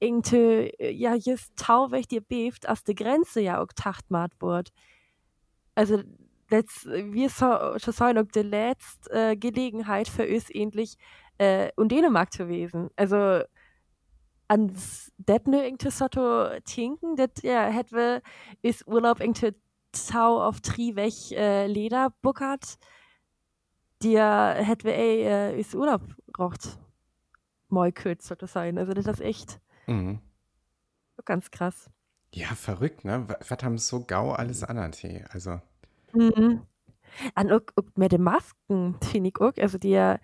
irgendwie, 0.00 0.72
ja, 0.78 1.14
just 1.14 1.56
tau, 1.56 1.90
welch 1.90 2.08
dir 2.08 2.20
beeft, 2.20 2.68
aus 2.68 2.84
der 2.84 2.94
Grenze 2.94 3.40
ja 3.40 3.62
auch 3.62 3.72
tachtmat 3.74 4.32
wird. 4.40 4.70
Also, 5.74 6.02
letzt, 6.50 6.86
wir 6.86 7.28
so, 7.30 7.46
schon 7.78 8.18
auch 8.18 8.30
die 8.34 8.42
letzte 8.42 9.10
äh, 9.10 9.36
Gelegenheit 9.36 10.08
für 10.08 10.26
uns 10.28 10.50
endlich 10.50 10.96
äh, 11.38 11.70
und 11.76 11.90
Dänemark 11.90 12.32
zu 12.32 12.44
gewesen. 12.46 12.90
Also, 12.96 13.42
ans 14.48 15.12
det 15.16 15.46
nu 15.46 15.56
irgendwie 15.58 15.90
så 15.90 16.08
tinken, 16.64 17.16
det 17.16 17.42
ja, 17.42 17.70
het 17.70 17.92
we 17.92 18.20
is 18.62 18.82
Urlaub 18.86 19.20
irgendwie 19.20 19.54
tau 19.92 20.42
auf 20.42 20.60
tri 20.60 20.96
weg 20.96 21.14
äh, 21.32 21.66
Leder 21.66 22.10
buckert, 22.22 22.78
dir 24.02 24.54
het 24.58 24.84
we 24.84 24.92
ey 24.92 25.22
äh, 25.22 25.58
is 25.60 25.74
Urlaub 25.74 26.02
braucht 26.32 26.78
moi 27.68 27.90
kurz 27.92 28.28
sollte 28.28 28.46
sein. 28.46 28.78
Also 28.78 28.92
das 28.92 29.06
ist 29.06 29.20
echt 29.20 29.60
mhm. 29.86 30.18
ganz 31.24 31.50
krass. 31.50 31.90
Ja, 32.32 32.48
verrückt, 32.48 33.04
ne? 33.04 33.26
Was 33.48 33.62
haben 33.62 33.78
so 33.78 34.04
gau 34.04 34.32
alles 34.32 34.64
an 34.64 34.92
Tee? 34.92 35.24
Also. 35.30 35.60
Mhm. 36.12 36.62
An 37.34 37.52
auch, 37.52 37.60
auch 37.76 37.84
mit 37.94 38.12
den 38.12 38.22
Masken, 38.22 38.96
finde 39.00 39.28
ich 39.28 39.40
auch. 39.40 39.52
Also 39.60 39.78
die 39.78 40.16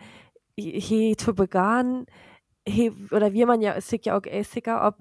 hier 0.57 1.17
zu 1.17 1.35
begann, 1.35 2.07
he, 2.67 2.90
oder 3.12 3.33
wie 3.33 3.47
man 3.47 3.62
ja 3.62 3.81
sich 3.81 4.05
ja 4.05 4.19
auch 4.19 4.25
sicher, 4.43 4.87
ob 4.87 4.97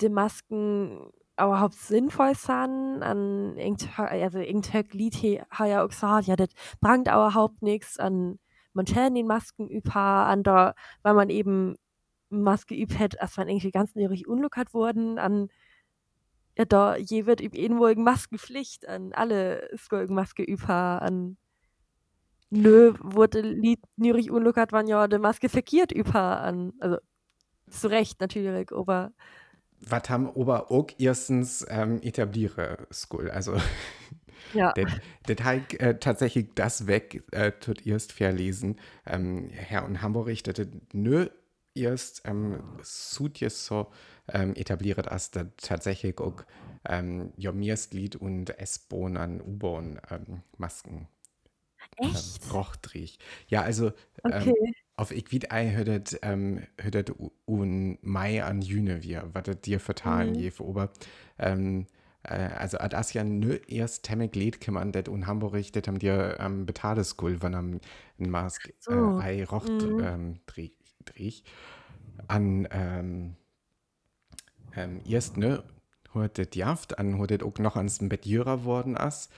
die 0.00 0.08
Masken 0.08 1.10
überhaupt 1.36 1.74
sinnvoll 1.74 2.34
sind. 2.36 3.02
An 3.02 3.56
also 3.96 4.38
irgendein 4.38 4.84
Lied 4.92 5.42
hat 5.50 5.68
ja 5.68 5.84
auch 5.84 5.88
gesagt, 5.88 6.28
ja, 6.28 6.36
das 6.36 6.50
bringt 6.80 7.08
überhaupt 7.08 7.62
nichts 7.62 7.98
an 7.98 8.38
man 8.74 8.86
den 8.86 9.26
Masken 9.26 9.68
über, 9.68 9.94
an 9.94 10.42
da, 10.42 10.74
weil 11.02 11.14
man 11.14 11.30
eben 11.30 11.76
Maske 12.28 12.74
übt 12.74 12.98
hat, 12.98 13.20
als 13.20 13.36
man 13.36 13.48
irgendwie 13.48 13.70
ganz 13.70 13.94
näherig 13.94 14.26
unlockert 14.26 14.74
wurden, 14.74 15.18
an 15.18 15.48
ja, 16.56 16.64
da 16.64 16.96
je 16.96 17.26
wird 17.26 17.40
üb 17.40 17.54
irgendwo 17.54 17.92
Maskenpflicht 17.94 18.88
an 18.88 19.12
alle 19.12 19.68
Maske 20.08 20.42
über, 20.42 21.02
an 21.02 21.36
Nö, 22.50 22.94
wurde 23.00 23.40
Lied 23.40 23.80
Nürich 23.96 24.30
unluckert 24.30 24.70
waren 24.70 24.86
ja 24.86 25.08
de 25.08 25.18
Maske 25.18 25.48
verkehrt 25.48 25.90
über 25.90 26.40
an 26.40 26.72
also 26.78 26.98
zu 27.68 27.88
Recht 27.88 28.20
natürlich 28.20 28.70
aber 28.70 29.12
was 29.80 30.08
haben 30.08 30.28
ober 30.30 30.70
auch 30.70 30.86
erstens 30.98 31.66
ähm, 31.68 32.00
etabliere 32.02 32.86
School 32.92 33.28
also 33.30 33.56
ja. 34.52 34.72
das 35.26 35.36
äh, 35.80 35.98
tatsächlich 35.98 36.50
das 36.54 36.86
weg 36.86 37.24
äh, 37.32 37.52
tut 37.52 37.86
erst 37.86 38.12
verlesen. 38.12 38.78
Ähm, 39.06 39.48
Herr 39.50 39.84
und 39.84 40.02
Hamburg 40.02 40.26
richtete 40.26 40.70
nö 40.92 41.28
erst 41.74 42.22
ähm, 42.26 42.62
sud 42.82 43.38
so 43.66 43.90
ähm, 44.28 44.54
etabliert 44.56 45.08
als 45.08 45.30
da 45.30 45.44
tatsächlich 45.56 46.18
auch 46.18 46.44
ähm, 46.86 47.32
ja 47.36 47.52
Lied 47.92 48.16
und 48.16 48.50
S-Bahn 48.58 49.16
an 49.16 49.40
U-Bahn 49.40 50.00
ähm, 50.10 50.42
Masken 50.58 51.08
Echt? 51.96 52.40
Ähm, 52.44 52.50
Rochtrich. 52.52 53.18
Ja, 53.48 53.62
also 53.62 53.92
ähm, 54.28 54.54
Okay. 54.54 54.54
ähm, 54.60 54.74
auf 54.96 55.10
Equid 55.10 55.50
ei 55.52 55.72
hörtet 55.72 56.18
ähm, 56.22 56.66
hörtet 56.80 57.12
un 57.46 57.98
Mai 58.02 58.44
an 58.44 58.62
Jüne 58.62 59.02
wir, 59.02 59.30
was 59.32 59.60
dir 59.62 59.80
vertalen 59.80 60.34
Mhm. 60.34 60.34
je 60.34 60.50
für 60.50 60.64
Ober. 60.64 60.92
Ähm, 61.38 61.86
äh, 62.22 62.34
also 62.34 62.78
ad 62.78 62.94
as 62.96 63.12
ja 63.12 63.24
nö 63.24 63.58
erst 63.66 64.04
temmek 64.04 64.36
Lied 64.36 64.60
kümmern, 64.60 64.92
det 64.92 65.08
un 65.08 65.26
Hamburg, 65.26 65.72
det 65.72 65.88
haben 65.88 65.98
dir 65.98 66.36
ähm, 66.40 66.66
betadeskul, 66.66 67.42
wann 67.42 67.54
am 67.54 67.80
Mask 68.18 68.72
äh, 68.88 69.08
So. 69.10 69.20
ei 69.20 69.44
rocht 69.44 69.88
Mhm. 69.88 69.98
ähm, 69.98 70.40
drich, 70.46 70.76
drich. 71.04 71.44
An 72.28 72.68
ähm, 72.70 73.36
ähm, 74.76 75.00
erst 75.06 75.36
ne, 75.36 75.62
hörtet 76.12 76.56
Jaft, 76.56 76.98
an 76.98 77.18
hörtet 77.18 77.42
auch 77.42 77.58
noch 77.58 77.76
ans 77.76 77.98
Bett 78.00 78.26
Jürer 78.26 78.64
worden 78.64 78.96
as 78.96 79.28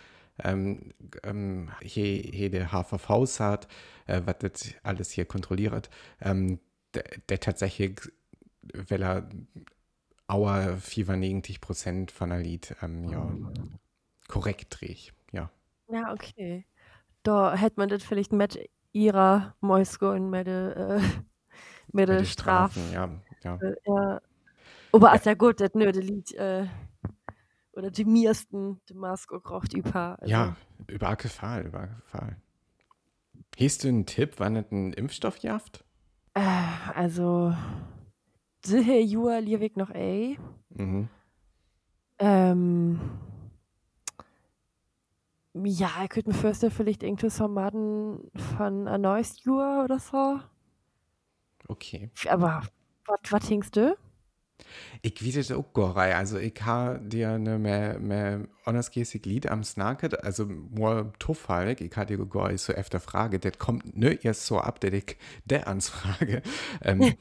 ähm, 0.42 0.92
ähm, 1.22 1.70
hier, 1.80 2.22
hier 2.22 2.50
der 2.50 2.72
HVV 2.72 3.40
hat, 3.40 3.68
äh, 4.06 4.22
was 4.24 4.36
das 4.40 4.74
alles 4.82 5.10
hier 5.10 5.24
kontrolliert, 5.24 5.90
ähm, 6.20 6.60
der, 6.94 7.04
der 7.28 7.40
tatsächlich, 7.40 8.00
weil 8.72 9.02
er 9.02 9.28
auer 10.26 10.76
94 10.76 11.60
Prozent 11.60 12.10
von 12.10 12.30
der 12.30 12.40
Lied, 12.40 12.74
ähm, 12.82 13.08
ja, 13.08 13.30
korrekt 14.28 14.78
dreht, 14.80 15.12
ja. 15.32 15.50
Ja, 15.88 16.12
okay. 16.12 16.66
Da 17.22 17.54
hätte 17.54 17.78
man 17.78 17.88
das 17.88 18.02
vielleicht 18.02 18.32
mit 18.32 18.58
ihrer 18.92 19.54
Moisko 19.60 20.12
und 20.12 20.32
der, 20.32 20.76
äh, 20.76 21.00
mit 21.92 22.08
der 22.08 22.24
Strafe. 22.24 22.80
ja, 22.92 23.10
ja. 23.42 23.56
Äh, 23.56 23.76
ja. 23.86 24.20
Aber 24.92 25.14
ist 25.14 25.26
ja 25.26 25.34
gut, 25.34 25.60
das 25.60 25.70
nö, 25.74 25.92
das 25.92 26.02
Lied, 26.02 26.32
äh, 26.34 26.66
oder 27.72 27.90
die 27.90 28.04
meisten 28.04 28.80
die 28.88 28.94
Maske 28.94 29.36
auch 29.36 29.64
über. 29.74 30.18
Also. 30.20 30.30
Ja, 30.30 30.56
übergefallen, 30.86 31.66
übergefallen. 31.66 32.36
Hast 33.58 33.84
du 33.84 33.88
einen 33.88 34.06
Tipp, 34.06 34.34
wann 34.38 34.56
es 34.56 34.70
einen 34.70 34.92
Impfstoff 34.92 35.38
jaft? 35.38 35.84
Äh, 36.34 36.40
also, 36.94 37.54
sicher 38.64 38.98
Jua 38.98 39.38
Liewig 39.38 39.76
noch 39.76 39.90
ey. 39.90 40.38
Mhm. 40.70 41.08
Ähm, 42.18 43.00
ja, 45.54 45.90
ich 46.02 46.10
könnte 46.10 46.30
mir 46.30 46.36
vorstellen, 46.36 46.72
vielleicht 46.72 47.02
irgendwie 47.02 47.30
so 47.30 47.48
Maden 47.48 48.30
von 48.56 48.88
ein 48.88 49.00
neues 49.00 49.42
Jahr 49.44 49.84
oder 49.84 49.98
so. 49.98 50.40
Okay. 51.68 52.10
Aber 52.28 52.62
was 53.30 53.46
denkst 53.48 53.70
du? 53.72 53.96
Ich 55.02 55.24
weiß 55.24 55.36
es 55.36 55.52
auch 55.52 55.72
gar 55.74 56.06
nicht. 56.06 56.16
Also, 56.16 56.38
ich 56.38 56.54
habe 56.62 57.00
dir 57.00 57.30
eine 57.32 57.58
mehr, 57.58 57.98
mehr 57.98 58.48
honestmäßig 58.64 59.26
Lied 59.26 59.48
am 59.48 59.62
Snacket, 59.62 60.24
also 60.24 60.44
nur 60.44 61.12
zufällig, 61.18 61.80
ich 61.80 61.94
habe 61.96 62.06
dir 62.06 62.26
gar 62.26 62.50
nicht 62.50 62.62
so 62.62 62.72
öfter 62.72 62.98
Frage, 62.98 63.38
das 63.38 63.58
kommt 63.58 63.96
nicht 63.96 64.24
erst 64.24 64.46
so 64.46 64.58
ab, 64.58 64.80
dass 64.80 64.92
ich 64.92 65.16
der 65.44 65.68
Anfrage. 65.68 66.42
ähm, 66.82 67.14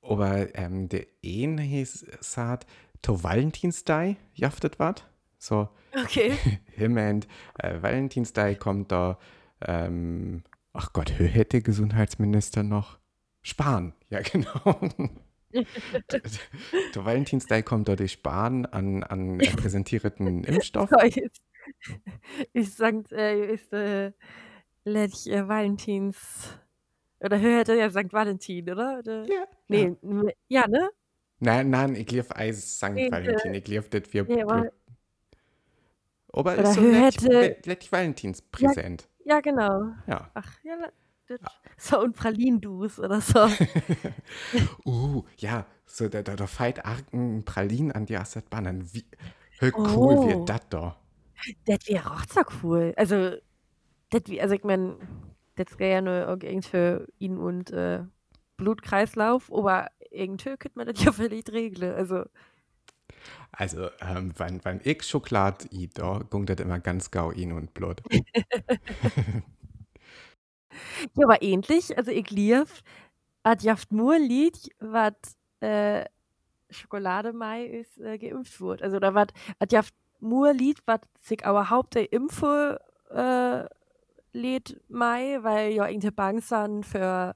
aber 0.00 0.54
ähm, 0.56 0.88
der 0.88 1.06
ein 1.24 1.58
hieß, 1.58 2.06
sagt, 2.20 2.66
to 3.02 3.22
Valentinstag, 3.22 4.16
jaftet 4.34 4.78
wat? 4.78 5.06
So, 5.38 5.68
Okay. 5.94 6.36
him 6.72 6.96
and 6.96 7.26
äh, 7.58 7.80
Valentinstag 7.82 8.58
kommt 8.58 8.92
da, 8.92 9.18
ähm, 9.60 10.42
ach 10.72 10.92
Gott, 10.92 11.12
hätte 11.18 11.62
Gesundheitsminister 11.62 12.62
noch? 12.62 12.98
Spahn, 13.42 13.92
ja 14.08 14.20
genau. 14.32 14.80
der 15.52 17.04
Valentinstag 17.04 17.64
kommt 17.66 17.88
die 17.96 18.08
Sparen 18.08 18.66
an, 18.66 19.02
an 19.02 19.40
äh, 19.40 19.50
präsentierten 19.56 20.44
Impfstoff. 20.44 20.90
So, 20.90 20.98
ich, 21.04 21.20
ich 22.52 22.74
sagt, 22.74 23.12
äh, 23.12 23.52
ist 23.54 23.72
äh, 23.72 24.12
äh, 25.28 25.46
Valentins 25.46 26.58
oder 27.20 27.38
hörte 27.38 27.74
ja 27.74 27.90
St. 27.90 28.12
Valentin, 28.12 28.70
oder? 28.70 28.98
oder? 28.98 29.24
Ja. 29.26 29.44
Nee, 29.68 29.96
n- 30.02 30.30
ja, 30.48 30.66
ne? 30.66 30.90
Nein, 31.38 31.70
nein, 31.70 31.94
ich 31.96 32.10
lief 32.10 32.30
Eis 32.30 32.76
St. 32.78 32.90
Nee, 32.92 33.10
Valentin. 33.10 33.54
Ich 33.54 33.66
lief 33.68 33.88
das 33.90 34.02
wir. 34.12 34.24
Nee, 34.24 34.42
aber, 34.42 34.70
Aber 36.32 36.54
ist 36.56 36.74
so 36.74 36.80
letztlich 36.80 37.92
Valentins 37.92 38.42
präsent. 38.42 39.08
ja, 39.24 39.40
genau. 39.40 39.92
Ja. 40.06 40.30
Ach, 40.34 40.58
ja, 40.62 40.76
so 41.76 42.00
und 42.00 42.16
Pralindus 42.16 42.98
oder 42.98 43.20
so. 43.20 43.48
Uh, 44.84 45.22
ja, 45.38 45.66
so 45.86 46.08
der, 46.08 46.22
der, 46.22 46.36
der 46.36 46.48
feit 46.48 46.84
argen 46.84 47.44
Pralinen 47.44 47.92
an 47.92 48.06
die 48.06 48.16
Asset 48.16 48.48
Bannen. 48.50 48.92
Wie 48.94 49.04
wie 49.58 49.72
cool 49.96 50.20
Oh. 50.20 50.22
wird 50.22 50.48
das 50.48 50.60
da? 50.70 50.96
das 51.66 51.88
wäre 51.88 52.10
auch 52.10 52.24
so 52.28 52.40
cool. 52.62 52.94
Also, 52.96 53.36
das, 54.10 54.22
wie- 54.26 54.42
also 54.42 54.54
ich 54.56 54.64
meine, 54.64 54.98
das 55.56 55.78
wäre 55.78 55.92
ja 55.94 56.02
nur 56.02 56.14
irgendwie 56.42 56.62
für 56.62 57.08
ihn 57.18 57.38
und 57.38 57.70
äh, 57.72 58.04
Blutkreislauf, 58.58 59.52
aber 59.52 59.88
irgendwie 60.10 60.56
könnte 60.58 60.72
man 60.78 60.86
das 60.88 61.02
ja 61.04 61.12
vielleicht 61.12 61.52
regeln. 61.52 61.94
Also, 61.94 62.24
Also, 63.52 63.90
ähm, 64.00 64.32
wenn, 64.38 64.64
wenn 64.64 64.80
ich 64.84 65.02
Schokolade 65.04 65.66
eat, 65.70 65.98
da 65.98 66.20
gungt 66.30 66.48
das 66.48 66.60
immer 66.60 66.78
ganz 66.80 67.10
gau 67.10 67.30
in 67.30 67.52
und 67.52 67.74
Blut. 67.74 68.02
Ja, 71.14 71.24
aber 71.26 71.42
ähnlich, 71.42 71.96
also 71.96 72.10
ich 72.10 72.30
lief, 72.30 72.82
hat 73.44 73.62
jaft 73.62 73.92
nur 73.92 74.14
ein 74.14 74.22
Lied, 74.24 74.70
was 74.80 75.14
äh, 75.60 76.06
Schokolade 76.70 77.32
Mai 77.34 77.64
ist 77.66 77.98
äh, 78.00 78.18
geimpft 78.18 78.60
wurde. 78.60 78.84
Also 78.84 79.00
da 79.00 79.14
hat 79.14 79.72
jaft 79.72 79.94
nur 80.20 80.48
ein 80.50 80.58
Lied, 80.58 80.80
was 80.86 81.00
sich 81.22 81.46
aber 81.46 81.70
haupt 81.70 81.94
der 81.96 82.12
Impfe 82.12 82.80
äh, 83.10 83.64
lädt 84.38 84.80
Mai, 84.90 85.38
weil 85.42 85.72
ja 85.72 85.86
irgendeine 85.86 86.12
Bank 86.12 86.42
sind 86.44 86.86
für 86.86 87.34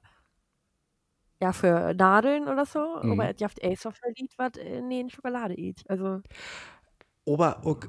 ja, 1.41 1.53
für 1.53 1.93
Nadeln 1.93 2.47
oder 2.47 2.65
so, 2.65 2.79
Mhm. 3.01 3.11
aber 3.11 3.29
es 3.29 3.39
jaft 3.39 3.63
auf 3.85 3.99
ein 4.03 4.13
Lied, 4.17 4.33
was 4.37 4.53
in 4.57 4.89
den 4.89 5.09
Schokolade 5.09 5.55
eat. 5.55 5.83
Also, 5.89 6.21
Aber 7.27 7.65
auch 7.65 7.79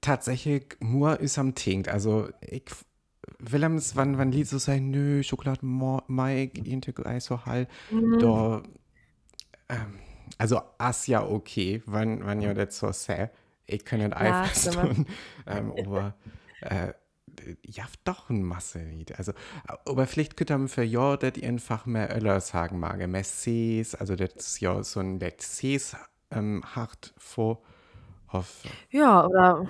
tatsächlich 0.00 0.76
nur 0.80 1.20
ist 1.20 1.38
am 1.38 1.54
Tinkt. 1.54 1.88
Also, 1.88 2.28
ich 2.40 2.64
will 3.40 3.64
am 3.64 3.78
wann, 3.96 4.18
wann 4.18 4.32
Lied 4.32 4.48
so 4.48 4.58
sein, 4.58 4.90
nö, 4.90 5.22
Schokolade 5.22 5.64
Mike, 6.08 6.60
Integral 6.62 7.20
so 7.20 7.44
hall. 7.46 7.68
mhm. 7.90 8.18
Da, 8.18 8.62
ähm, 9.68 9.98
also, 10.38 10.60
as 10.78 11.06
ja 11.06 11.24
okay, 11.26 11.82
wann, 11.86 12.24
wann 12.24 12.40
ja 12.40 12.54
das 12.54 12.78
so 12.78 12.92
sei. 12.92 13.30
Ich 13.66 13.84
kann 13.84 14.00
nicht 14.00 14.14
Ja, 14.18 14.44
einfach 14.44 14.54
stimmt. 14.54 14.76
tun. 14.76 15.06
ähm, 15.46 15.72
aber, 15.76 16.16
äh, 16.60 16.92
ja, 17.64 17.84
doch 18.04 18.30
ein 18.30 18.42
Masse-Lied. 18.42 19.18
Also, 19.18 19.32
aber 19.86 20.06
vielleicht 20.06 20.36
könnte 20.36 20.58
man 20.58 20.68
für 20.68 20.82
ja 20.82 21.16
das 21.16 21.42
einfach 21.42 21.86
mehr 21.86 22.14
Öller 22.16 22.40
sagen 22.40 22.78
mag. 22.80 23.06
Mehr 23.06 23.22
Cs, 23.24 23.94
also 23.94 24.16
das 24.16 24.30
ist 24.36 24.60
ja 24.60 24.82
so 24.82 25.00
ein 25.00 25.18
das 25.18 25.36
Cs 25.38 25.96
ähm, 26.30 26.62
hart 26.74 27.14
vor 27.18 27.62
auf 28.28 28.66
Ja, 28.90 29.24
oder 29.26 29.66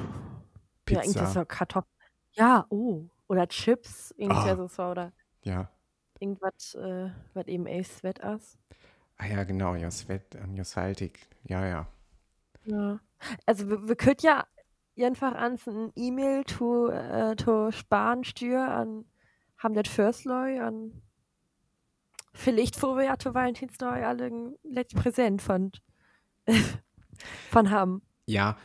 ja, 0.88 1.02
irgendwie 1.02 1.25
Pizza. 1.25 1.26
so 1.26 1.44
Kartoffeln. 1.44 1.92
Ja, 2.37 2.66
oh. 2.70 3.08
Oder 3.28 3.47
Chips, 3.49 4.14
irgendwie 4.16 4.49
Ah. 4.50 4.56
so, 4.56 4.66
so 4.66 4.82
oder 4.85 5.12
Ja. 5.44 5.70
irgendwas, 6.18 6.75
äh, 6.75 7.11
was 7.35 7.47
eben 7.47 7.66
Ace 7.66 7.99
Sweat 7.99 8.18
ist. 8.18 8.58
Ah 9.18 9.26
ja, 9.26 9.44
genau, 9.44 9.75
ja, 9.75 9.90
Svet, 9.90 10.35
ähm, 10.37 10.54
ja, 10.54 10.64
saltig. 10.64 11.26
Ja, 11.44 11.66
ja. 11.66 11.87
Ja. 12.64 13.00
Also 13.47 13.68
wir, 13.68 13.88
wir 13.88 13.97
könnten 13.97 14.26
ja 14.26 14.47
einfach 15.00 15.35
an 15.35 15.58
ein 15.66 15.92
E-Mail 15.97 16.44
zu 16.44 16.88
äh, 16.88 17.35
sparen 17.73 18.25
stür 18.25 18.68
an 18.68 19.04
haben 19.58 19.75
das 19.75 19.88
Firstloy 19.88 20.60
an 20.60 21.02
vielleicht 22.32 22.76
vor 22.76 22.97
wir 22.97 23.04
ja 23.04 23.19
zu 23.19 23.34
Valentinstag 23.34 24.04
alle 24.04 24.26
ein 24.26 24.54
letztes 24.62 25.00
Präsent 25.02 25.43
von 25.43 25.73
von 27.50 27.71
haben. 27.71 28.02
Ja, 28.26 28.56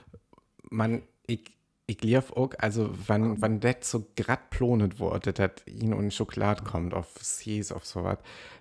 man, 0.70 1.02
ich, 1.26 1.58
ich 1.94 2.02
lief 2.02 2.32
auch, 2.32 2.52
also, 2.58 2.90
wenn, 3.08 3.42
wenn 3.42 3.60
das 3.60 3.90
so 3.90 4.06
grad 4.16 4.50
plonet 4.50 5.00
wurde, 5.00 5.32
dass 5.32 5.52
ihn 5.68 5.94
und 5.94 6.14
Schokolade 6.14 6.64
kommt 6.64 6.94
auf 6.94 7.14
Cs, 7.16 7.72
auf 7.72 7.86
sowas, 7.86 8.18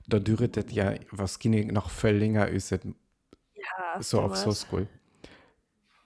da 0.07 0.19
dürret 0.19 0.57
das 0.57 0.67
ja, 0.71 0.95
was 1.11 1.39
ging 1.39 1.69
noch 1.73 1.91
viel 1.91 2.11
länger 2.11 2.49
ist, 2.49 2.71
Ja, 2.71 4.01
so 4.01 4.21
auf 4.21 4.37
so. 4.37 4.53
School. 4.53 4.87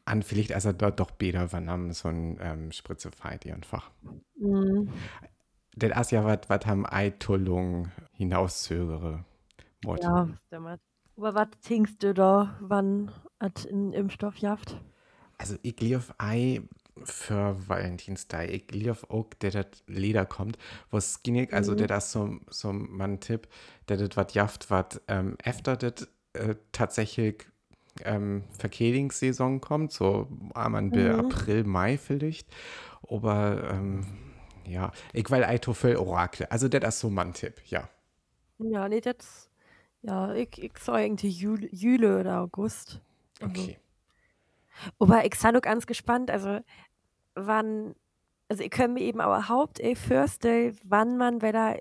An 0.04 0.22
vielleicht, 0.22 0.52
also 0.52 0.72
da 0.72 0.92
doch 0.92 1.10
besser, 1.10 1.52
wenn 1.52 1.68
am 1.68 1.92
so 1.92 2.08
ein 2.08 2.38
ähm, 2.40 2.70
Spritze 2.70 3.10
feit 3.10 3.44
einfach. 3.46 3.90
Mhm. 4.38 4.88
Das 5.74 6.00
ist 6.06 6.10
ja 6.12 6.24
was, 6.24 6.38
was 6.48 6.64
haben 6.64 6.86
Eitullung 6.86 7.90
hinauszögere. 8.12 9.24
Ja, 9.84 10.28
stimmt. 10.46 10.80
Aber 11.16 11.34
was 11.34 11.48
denkst 11.68 11.98
du 11.98 12.14
da, 12.14 12.56
wann 12.60 13.10
hat 13.40 13.66
ein 13.66 13.92
Impfstoff 13.92 14.36
jaft? 14.38 14.76
Also 15.38 15.56
ich 15.62 15.80
lief 15.80 16.14
ei 16.18 16.62
für 17.04 17.56
Valentinstag. 17.68 18.50
Ich 18.50 18.70
lief 18.72 19.04
auch, 19.10 19.26
der 19.40 19.50
das 19.50 19.66
Leder 19.86 20.24
kommt, 20.26 20.58
was 20.90 21.22
ging 21.22 21.52
also 21.52 21.74
Mhm. 21.74 21.76
der 21.76 21.88
das 21.88 22.12
so, 22.12 22.38
so 22.50 22.72
mein 22.72 23.20
Tipp, 23.20 23.48
der 23.88 23.96
das 23.98 24.16
was 24.16 24.34
jaft, 24.34 24.70
was 24.70 25.00
ähm, 25.08 25.36
efter 25.42 25.76
das 25.76 26.08
äh, 26.34 26.54
tatsächlich 26.72 27.46
ähm, 28.04 28.44
Verkehrungssaison 28.58 29.60
kommt, 29.60 29.92
so 29.92 30.28
am 30.54 30.92
bis 30.92 31.10
Mhm. 31.10 31.12
April, 31.12 31.64
Mai 31.64 31.98
vielleicht. 31.98 32.48
Aber 33.08 33.70
ähm, 33.72 34.06
ja, 34.66 34.92
ich 35.12 35.30
will 35.30 35.44
ei 35.44 35.58
viel 35.58 35.96
Orakel. 35.96 36.46
Also 36.50 36.68
der 36.68 36.82
ist 36.84 37.00
so 37.00 37.10
mein 37.10 37.32
Tipp, 37.34 37.60
ja. 37.66 37.88
Ja, 38.58 38.88
nee, 38.88 39.00
das, 39.00 39.50
ja, 40.02 40.34
ich, 40.34 40.62
ich 40.62 40.78
sag 40.78 41.00
irgendwie 41.02 41.28
Jule, 41.30 41.68
Jule 41.72 42.20
oder 42.20 42.40
August. 42.42 43.02
Also, 43.42 43.70
Okay. 43.70 43.78
Aber 44.98 45.24
ich 45.24 45.38
bin 45.40 45.52
noch 45.54 45.60
ganz 45.62 45.86
gespannt, 45.86 46.30
also 46.30 46.60
wann, 47.34 47.94
also 48.48 48.62
ich 48.64 48.70
kann 48.70 48.94
mir 48.94 49.00
eben 49.02 49.20
aber 49.20 49.48
haupt 49.48 49.80
vorstellen, 49.96 50.78
wann 50.84 51.16
man 51.18 51.42
wieder 51.42 51.76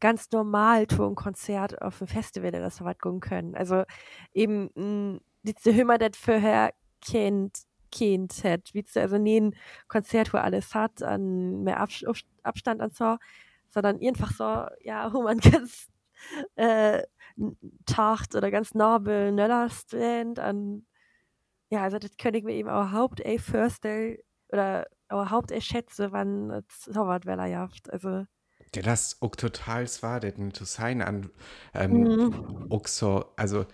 ganz 0.00 0.30
normal 0.32 0.86
zu 0.86 1.04
einem 1.04 1.14
Konzert 1.14 1.80
auf 1.82 1.98
dem 1.98 2.06
Festival 2.08 2.52
was 2.62 2.78
gehen 3.02 3.20
können. 3.20 3.54
Also 3.56 3.84
eben, 4.32 4.70
mh, 4.74 5.20
diese 5.42 5.74
Hümmer, 5.74 5.98
das 5.98 6.16
vorher 6.18 6.74
kennt, 7.06 7.60
kennt 7.92 8.44
hat, 8.44 8.74
wie 8.74 8.82
du, 8.82 9.00
also 9.00 9.18
nie 9.18 9.40
ein 9.40 9.56
Konzert, 9.88 10.32
wo 10.34 10.38
alles 10.38 10.74
hat, 10.74 11.02
an 11.02 11.62
mehr 11.64 11.80
Abs- 11.80 12.04
Abstand 12.42 12.82
und 12.82 12.94
so, 12.96 13.16
sondern 13.70 14.00
einfach 14.02 14.32
so, 14.32 14.44
ja, 14.84 15.12
wo 15.12 15.22
man 15.22 15.38
ganz 15.40 15.88
äh, 16.56 17.02
tacht 17.86 18.34
oder 18.34 18.50
ganz 18.50 18.74
nobel 18.74 19.32
Nöller 19.32 19.68
stand 19.70 20.38
an 20.38 20.86
ja, 21.74 21.82
also 21.82 21.98
das 21.98 22.16
könnte 22.16 22.38
ich 22.38 22.44
mir 22.44 22.52
eben 22.54 22.68
auch 22.68 22.92
haupt 22.92 23.20
vorstellen 23.38 24.18
oder 24.48 24.86
auch 25.08 25.30
haupt 25.30 25.52
schätze, 25.62 26.12
wann 26.12 26.50
es 26.50 26.84
so 26.84 27.06
was 27.06 27.24
Weller 27.26 27.46
jaft. 27.46 27.92
Also, 27.92 28.24
Der 28.74 28.82
das 28.82 29.20
auch 29.20 29.34
total 29.36 29.86
war, 30.02 30.20
der 30.20 30.36
nicht 30.38 30.56
zu 30.56 30.64
sein 30.64 31.02
an 31.02 31.30
ähm, 31.74 32.02
mhm. 32.02 32.66
auch 32.68 32.86
so, 32.86 33.24
also 33.36 33.66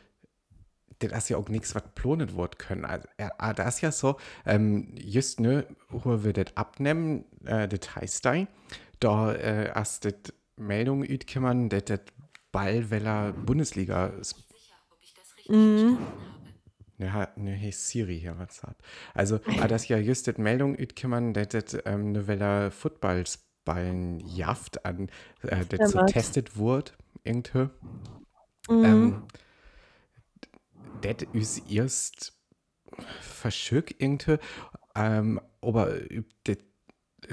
das 0.99 1.13
ist 1.13 1.29
ja 1.31 1.37
auch 1.39 1.49
nichts, 1.49 1.75
was 1.75 1.83
plonet 1.95 2.37
wird 2.37 2.59
können. 2.59 2.85
Also, 2.85 3.09
ja, 3.19 3.31
ah, 3.39 3.53
das 3.55 3.77
ist 3.77 3.81
ja 3.83 3.93
so, 3.93 4.17
ähm, 4.47 4.95
just 4.97 5.41
ne, 5.41 5.67
wo 5.89 6.23
wir 6.25 6.33
das 6.33 6.57
abnehmen, 6.57 7.25
äh, 7.45 7.69
das 7.69 7.95
heißt 7.97 8.25
da, 8.25 8.47
da 9.01 9.35
äh, 9.35 9.71
hast 9.75 10.05
das 10.05 10.15
Meldung 10.57 11.03
ütkümmern, 11.05 11.69
dass 11.71 11.85
das 11.85 12.01
Ballweller 12.53 13.33
Bundesliga 13.33 14.07
ist. 14.09 14.37
Mhm. 15.49 15.99
Ne, 15.99 15.99
ha- 15.99 16.40
ne, 17.37 17.53
hey 17.53 17.73
Siri 17.73 18.19
hier, 18.21 18.39
was 18.39 18.57
sagt. 18.57 18.83
Also, 19.15 19.41
ah, 19.57 19.69
das 19.69 19.89
ja 19.89 19.99
just 19.99 20.27
das 20.29 20.39
Meldung 20.39 20.77
ütkümmern, 20.77 21.33
dass 21.33 21.49
das 21.49 21.75
ähm, 21.87 22.09
eine 22.09 22.27
Weller 22.27 22.71
Footballsballen 22.71 24.21
jaft 24.21 24.85
an, 24.85 25.09
äh, 25.43 25.65
das 25.67 25.91
so 25.91 25.99
testet 26.01 26.57
wird, 26.57 26.97
irgendwie. 27.25 27.69
Mhm. 28.69 28.85
Ähm, 28.85 29.23
das 31.01 31.17
ist 31.33 31.71
erst 31.71 32.33
verschück 33.21 33.95
irgendwie, 34.01 34.39
ähm, 34.95 35.41
aber 35.61 35.95
det- 36.47 36.65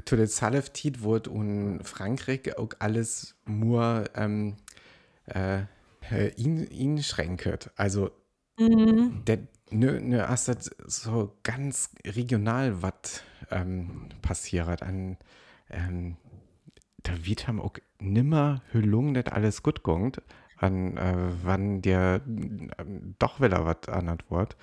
zu 0.06 0.16
der 0.16 0.28
Salaftit 0.28 1.02
wurde 1.02 1.30
in 1.32 1.82
Frankreich 1.84 2.58
auch 2.58 2.70
alles 2.80 3.36
nur 3.46 4.06
ähm, 4.16 4.58
äh, 5.26 5.64
äh, 6.12 6.30
ihn, 6.36 6.68
ihn 6.68 7.02
schränket. 7.04 7.72
Also 7.76 8.12
Mhm. 8.60 9.24
der 9.28 9.48
ne, 9.70 10.02
ne 10.02 10.28
hast 10.28 10.48
das 10.48 10.72
so 10.86 11.34
ganz 11.44 11.92
regional 12.06 12.82
was 12.82 13.24
ähm, 13.52 14.10
passiert 14.22 14.84
an 14.84 15.18
ähm, 15.70 16.18
da 17.04 17.26
wird 17.26 17.48
haben 17.48 17.62
auch 17.62 17.74
nimmer 18.00 18.62
Hüllung 18.72 19.14
das 19.14 19.28
alles 19.28 19.64
gut 19.64 19.84
gongt 19.84 20.22
an 20.58 20.98
äh, 20.98 21.16
wann 21.44 21.82
dir 21.82 22.22
äh, 22.78 22.84
doch 23.20 23.40
wieder 23.40 23.66
was 23.66 23.88
an 23.88 24.18
Wort. 24.30 24.58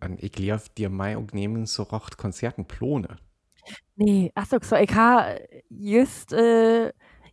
An 0.00 0.16
ich 0.20 0.38
lief 0.38 0.68
dir 0.70 0.88
mai 0.88 1.16
und 1.16 1.34
nehmen 1.34 1.66
so 1.66 1.82
rocht 1.84 2.16
Konzerten 2.16 2.64
plone. 2.64 3.16
Nee, 3.96 4.32
achso, 4.34 4.58
so 4.62 4.76
ich 4.76 4.92
ha 4.94 5.34
just, 5.68 6.32
äh, 6.32 6.92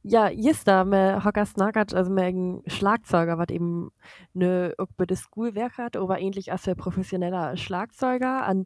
ja, 0.09 0.29
da 0.67 0.83
med 0.85 1.23
Hockers 1.23 1.51
Snagat, 1.51 1.93
also 1.93 2.11
med 2.11 2.29
en 2.29 2.63
Schlagzeuger, 2.67 3.37
was 3.37 3.49
eben 3.49 3.91
ne 4.33 4.73
bei 4.97 5.05
der 5.05 5.15
Schoolwerk 5.17 5.77
hat, 5.77 5.97
aber 5.97 6.19
ähnlich 6.19 6.51
als 6.51 6.69
professioneller 6.77 7.57
Schlagzeuger. 7.57 8.43
An 8.45 8.65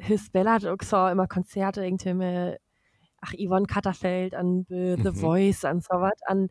Hüsbella 0.00 0.54
hat 0.54 0.66
auch 0.66 0.82
so 0.82 1.06
immer 1.08 1.26
Konzerte 1.28 1.84
irgendwie 1.84 2.14
mit, 2.14 2.58
ach, 3.22 3.32
Yvonne 3.34 3.66
Katterfeld, 3.66 4.34
an 4.34 4.66
The 4.68 4.96
Mhm. 4.96 5.12
Voice, 5.12 5.64
an 5.64 5.80
so 5.80 5.94
was, 6.00 6.20
an 6.26 6.48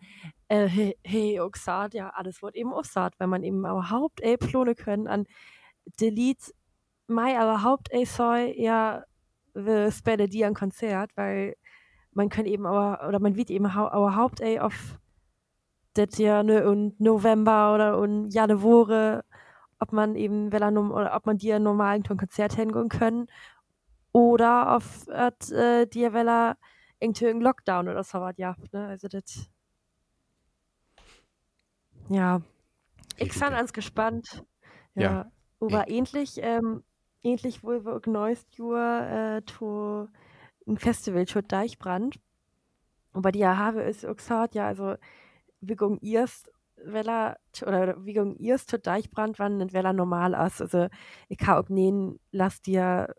äh, 0.50 0.68
hey, 0.68 0.98
hey, 1.06 1.40
sagt, 1.56 1.94
ja, 1.96 2.10
alles 2.12 2.42
wird 2.44 2.56
eben 2.56 2.72
sagt, 2.84 3.20
wenn 3.20 3.30
man 3.30 3.44
eben 3.44 3.60
überhaupt 3.60 4.22
ey 4.22 4.38
plone 4.38 4.76
können, 4.76 5.08
an 5.08 5.26
Delete, 6.00 6.52
Mai 7.08 7.34
überhaupt 7.36 7.92
ey 7.92 8.06
soll, 8.06 8.54
ja, 8.58 9.04
wir 9.56 9.92
spielen 9.92 10.30
die 10.30 10.46
ein 10.46 10.54
Konzert, 10.56 11.12
weil 11.18 11.56
man 12.14 12.30
kann 12.30 12.46
eben 12.46 12.66
aber, 12.66 13.08
oder 13.08 13.20
man 13.20 13.36
wird 13.36 13.50
eben 13.52 13.76
hau- 13.76 13.88
überhaupt 13.88 14.42
ey 14.42 14.60
auf 14.60 15.00
das 15.94 16.18
Jahr 16.18 16.44
ne, 16.44 16.70
und 16.70 17.00
November 17.00 17.74
oder 17.74 17.98
und 18.00 18.30
Januar, 18.34 19.24
ob 19.80 19.94
man 19.94 20.16
eben, 20.16 20.52
wenn 20.52 20.62
er 20.62 20.72
oder 20.92 21.16
ob 21.16 21.26
man 21.26 21.38
die 21.38 21.54
einen 21.54 21.64
normalen 21.64 22.04
Konzert 22.04 22.54
hingehen 22.56 22.90
können 22.90 23.28
oder 24.14 24.76
auf 24.76 25.08
at, 25.10 25.52
äh, 25.52 25.88
die, 25.88 26.12
weil 26.14 26.30
er 26.30 26.58
irgendwie 27.00 27.28
einen 27.28 27.42
Lockdown 27.42 27.90
oder 27.90 28.04
so 28.04 28.22
was, 28.22 28.36
ja, 28.38 28.56
ne, 28.74 28.88
also 28.88 29.08
das, 29.08 29.50
ja, 32.10 32.42
ich 33.18 33.30
bin 33.34 33.50
ganz 33.52 33.74
gespannt. 33.74 34.44
Ja. 34.96 35.04
Ja. 35.04 35.32
Aber 35.60 35.90
ähnlich, 35.90 36.38
ähm, 36.42 36.84
ähnlich 37.22 37.64
wohl 37.64 37.86
wir 37.86 37.96
auch 37.98 38.06
neues 38.06 38.46
Jahr 38.58 39.38
äh, 39.38 39.42
to 39.44 40.08
ein 40.70 40.78
Festival 40.78 41.26
to 41.26 41.42
Deichbrand. 41.42 42.20
Aber 43.14 43.32
die 43.32 43.46
habe 43.46 43.82
ist 43.84 44.06
auch 44.06 44.16
gesagt, 44.16 44.56
ja, 44.56 44.68
also 44.68 44.96
wir 45.62 45.76
gehen 45.78 46.00
erst, 46.02 46.52
weil 46.86 47.08
er, 47.10 47.38
oder 47.64 48.06
wir 48.06 48.14
gehen 48.14 48.38
erst 48.40 48.70
to 48.72 48.78
Deichbrand, 48.78 49.40
wann 49.40 49.62
und 49.62 49.74
weil 49.74 49.86
er 49.86 49.94
normal 49.94 50.34
ist. 50.48 50.62
Also 50.62 50.88
ich 51.30 51.38
kann 51.38 51.58
auch 51.58 51.70
nehmen, 51.70 52.20
lass 52.32 52.62
dir 52.62 53.14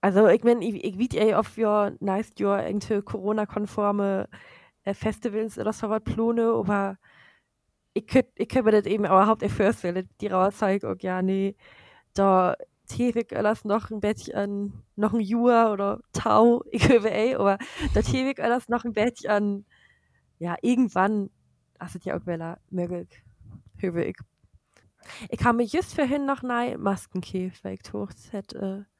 also 0.00 0.28
ich 0.28 0.44
mein, 0.44 0.62
ich, 0.62 0.84
ich 0.84 0.98
weet 0.98 1.14
ey, 1.14 1.34
ob 1.34 1.56
wir 1.56 1.96
nice 2.00 2.32
Jahr 2.38 2.66
irgendwie 2.66 3.02
Corona-konforme 3.02 4.28
äh, 4.84 4.94
Festivals 4.94 5.58
oder 5.58 5.72
so 5.72 5.90
was 5.90 6.02
plane, 6.04 6.52
aber 6.54 6.98
ich 7.94 8.06
könnte 8.06 8.30
ich 8.36 8.48
könnt 8.48 8.66
mir 8.66 8.72
das 8.72 8.86
eben 8.86 9.04
überhaupt 9.04 9.42
nicht 9.42 9.54
vorstellen. 9.54 10.08
Die 10.20 10.28
Rauszeit, 10.28 10.84
auch 10.84 10.96
ja, 11.00 11.22
nee, 11.22 11.56
da 12.14 12.56
tätig 12.88 13.34
alles 13.34 13.64
noch 13.64 13.90
ein 13.90 14.00
bisschen, 14.00 14.82
noch 14.96 15.12
ein 15.12 15.20
Jahr 15.20 15.72
oder 15.72 16.00
Tau, 16.12 16.64
ich 16.70 16.88
aber 17.38 17.58
tätig 18.02 18.40
alles 18.40 18.68
noch 18.68 18.84
ein 18.84 18.92
bisschen, 18.92 19.66
ja, 20.38 20.56
irgendwann, 20.62 21.30
du 21.94 22.00
ja 22.04 22.16
auch 22.16 22.26
wieder 22.26 22.58
möglich, 22.70 23.22
höre 23.76 24.06
ich. 24.06 24.16
Ich 25.30 25.44
habe 25.44 25.58
mir 25.58 25.64
just 25.64 25.94
vorhin 25.94 26.26
noch 26.26 26.42
neue 26.42 26.76
Masken 26.76 27.20
gekauft, 27.20 27.64
weil 27.64 27.74
ich 27.74 27.82
gedacht 27.82 28.16
hätte, 28.32 28.86
äh, 28.88 28.98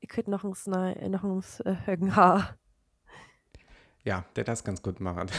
ich 0.00 0.08
könnte 0.08 0.30
noch 0.30 0.44
ein 0.44 0.54
Snai, 0.54 0.94
noch 1.08 1.24
ein 1.24 1.42
äh, 1.64 1.76
Högen 1.86 2.16
Haar. 2.16 2.56
Ja, 4.04 4.24
das 4.34 4.48
hast 4.48 4.64
ganz 4.64 4.82
gut 4.82 4.96
gemacht. 4.96 5.32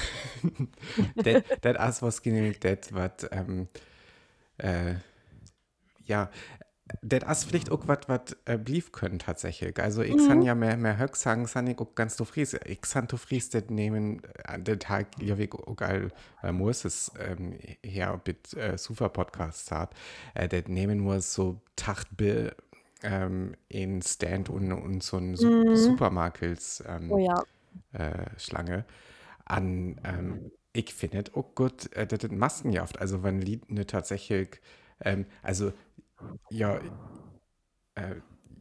das 1.15 1.43
das 1.61 2.01
was 2.01 2.21
genügt, 2.21 2.63
das 2.63 2.93
was, 2.93 3.29
ähm, 3.31 3.67
äh, 4.57 4.95
ja, 6.05 6.29
das 7.01 7.39
ist 7.39 7.45
vielleicht 7.45 7.71
auch 7.71 7.87
was, 7.87 7.99
was 8.07 8.35
äh, 8.45 8.57
blieb 8.57 8.91
können 8.91 9.17
tatsächlich. 9.19 9.79
Also 9.79 10.01
ich 10.01 10.17
Mhm. 10.17 10.17
kann 10.17 10.41
ja 10.41 10.53
mehr, 10.53 10.75
mehr 10.77 10.97
Höck 10.97 11.15
sagen, 11.15 11.47
san 11.47 11.65
ich 11.67 11.79
auch 11.79 11.95
ganz 11.95 12.17
zufrieden. 12.17 12.59
Ich 12.65 12.81
kann 12.81 13.07
zufrieden 13.07 13.49
das 13.51 13.63
nehmen, 13.69 14.21
an 14.45 14.63
den 14.65 14.79
Tag, 14.79 15.07
ja, 15.21 15.37
wie 15.37 15.49
auch 15.51 15.75
geil, 15.77 16.11
äh, 16.41 16.51
muss 16.51 16.83
es 16.83 17.11
ähm, 17.19 17.57
her 17.83 18.19
mit 18.27 18.53
äh, 18.55 18.77
Super 18.77 19.09
Podcasts 19.09 19.71
hat, 19.71 19.95
äh, 20.33 20.47
das 20.49 20.67
nehmen 20.67 20.99
muss 20.99 21.33
so 21.33 21.61
Tacht 21.77 22.17
Bill 22.17 22.53
ähm, 23.01 23.55
in 23.69 24.01
Stand 24.01 24.49
und, 24.49 24.71
und 24.73 25.03
so 25.03 25.17
ein 25.17 25.35
Mhm. 25.37 25.53
Supermarkets 25.71 26.83
ähm, 26.85 27.13
Oh 27.13 27.17
ja. 27.17 27.43
äh, 27.93 28.25
Schlange 28.37 28.85
an 29.45 29.99
ähm, 30.03 30.51
ich 30.73 30.93
finde 30.93 31.23
auch 31.35 31.55
gut 31.55 31.93
äh, 31.95 32.07
das 32.07 32.29
Masken 32.31 32.71
jaft 32.71 32.99
also 32.99 33.23
wenn 33.23 33.41
Lied 33.41 33.71
ne 33.71 33.85
tatsächlich 33.85 34.61
ähm, 35.01 35.25
also 35.41 35.73
ja 36.49 36.79
äh, 37.95 38.15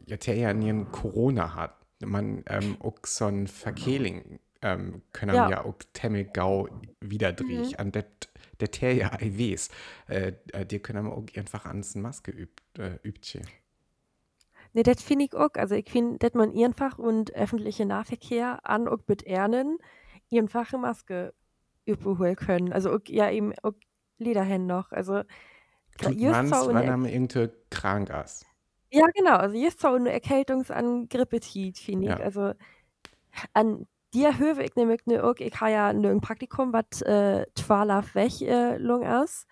ja 0.07 0.17
der 0.17 0.35
ja 0.37 0.53
nie 0.53 0.85
Corona 0.91 1.55
hat 1.55 1.77
man 2.05 2.43
ähm, 2.49 2.77
auch 2.81 2.99
so 3.07 3.27
ein 3.27 3.47
Verkehling 3.47 4.41
ähm, 4.63 5.03
können 5.13 5.37
Ja. 5.37 5.49
ja 5.49 5.65
auch 5.65 5.79
Temmel 5.93 6.25
Gau 6.25 6.69
wieder 7.01 7.33
Mhm. 7.41 7.75
an 7.79 7.93
det 7.93 8.29
der 8.61 8.69
der 8.69 8.95
ja 8.95 9.13
ei 9.21 9.31
weiß 9.39 9.69
äh, 10.09 10.33
die 10.67 10.79
können 10.81 11.07
auch 11.07 11.27
einfach 11.37 11.67
ans 11.67 11.95
Maske 11.95 12.31
übt 12.33 12.63
äh, 12.79 12.99
Nee, 14.73 14.83
das 14.83 15.03
finde 15.03 15.27
ich 15.27 15.35
auch. 15.35 15.51
Also 15.55 15.75
ich 15.75 15.91
finde, 15.91 16.19
dass 16.19 16.35
man 16.35 16.57
einfach 16.57 16.99
und 16.99 17.35
öffentliche 17.35 17.85
Nahverkehr 17.87 18.61
an 18.69 18.89
und 18.89 19.09
mit 19.09 19.25
Ernen 19.25 19.79
einfach 20.33 20.73
eine 20.73 20.83
Maske 20.83 21.35
überholen 21.85 22.37
können. 22.37 22.73
Also 22.73 22.91
auch, 22.93 23.01
ja 23.09 23.31
eben 23.31 23.53
auch 23.63 23.75
Lederhände 24.19 24.67
noch. 24.69 24.93
Also 24.93 25.23
tut 25.99 26.21
man's 26.21 26.53
eine, 26.53 26.93
man 26.93 27.05
irgendwie 27.07 27.51
krank 27.71 28.11
ist 28.25 28.47
ja 28.93 29.07
genau, 29.15 29.37
also 29.37 29.57
just 29.57 29.81
so 29.81 29.89
eine 29.89 30.13
Erkältungs- 30.13 30.71
an 30.71 31.09
Grippetit, 31.09 31.79
finde 31.79 32.05
ich. 32.05 32.11
Ja. 32.11 32.25
Also 32.25 32.53
an 33.55 33.87
dir 34.13 34.39
höre 34.39 34.59
ich 34.59 34.77
nämlich 34.77 35.07
ne 35.07 35.25
auch, 35.25 35.35
ich 35.39 35.59
habe 35.61 35.73
ja 35.73 35.89
ein 35.89 36.21
Praktikum, 36.21 36.73
was 36.73 37.01
äh, 37.03 37.47
twaalf 37.55 38.15
weg 38.15 38.41
äh, 38.43 38.77
lang 38.77 39.25
ist. 39.25 39.47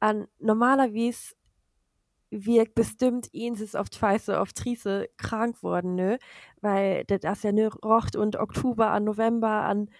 An 0.00 0.26
normalerweise 0.40 1.34
wirkt 2.30 2.74
bestimmt 2.74 3.30
eins 3.34 3.74
auf 3.76 3.86
Schweiße 3.94 4.40
auf 4.40 4.52
Triese 4.52 5.08
krank 5.16 5.62
worden, 5.62 5.94
ne? 5.94 6.18
Weil 6.60 7.04
das 7.04 7.42
ja 7.44 7.52
ne 7.52 7.68
rocht 7.68 8.16
und 8.16 8.36
Oktober 8.36 8.90
an 8.90 9.04
November 9.04 9.62
an 9.62 9.90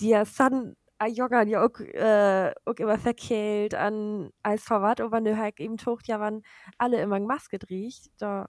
die 0.00 0.14
Sun 0.26 0.76
a 0.98 1.06
Joggern 1.08 1.48
ja 1.48 1.64
auch, 1.64 1.78
äh, 1.80 2.52
auch 2.64 2.74
immer 2.76 2.98
verkehlt 2.98 3.74
an 3.74 4.30
als 4.42 4.64
Verwart, 4.64 5.00
aber 5.00 5.20
ne 5.20 5.36
halt 5.38 5.60
eben 5.60 5.76
tocht 5.76 6.08
ja 6.08 6.20
wann 6.20 6.42
alle 6.78 7.00
immer 7.02 7.20
Maske 7.20 7.58
riecht, 7.70 8.10
da 8.18 8.48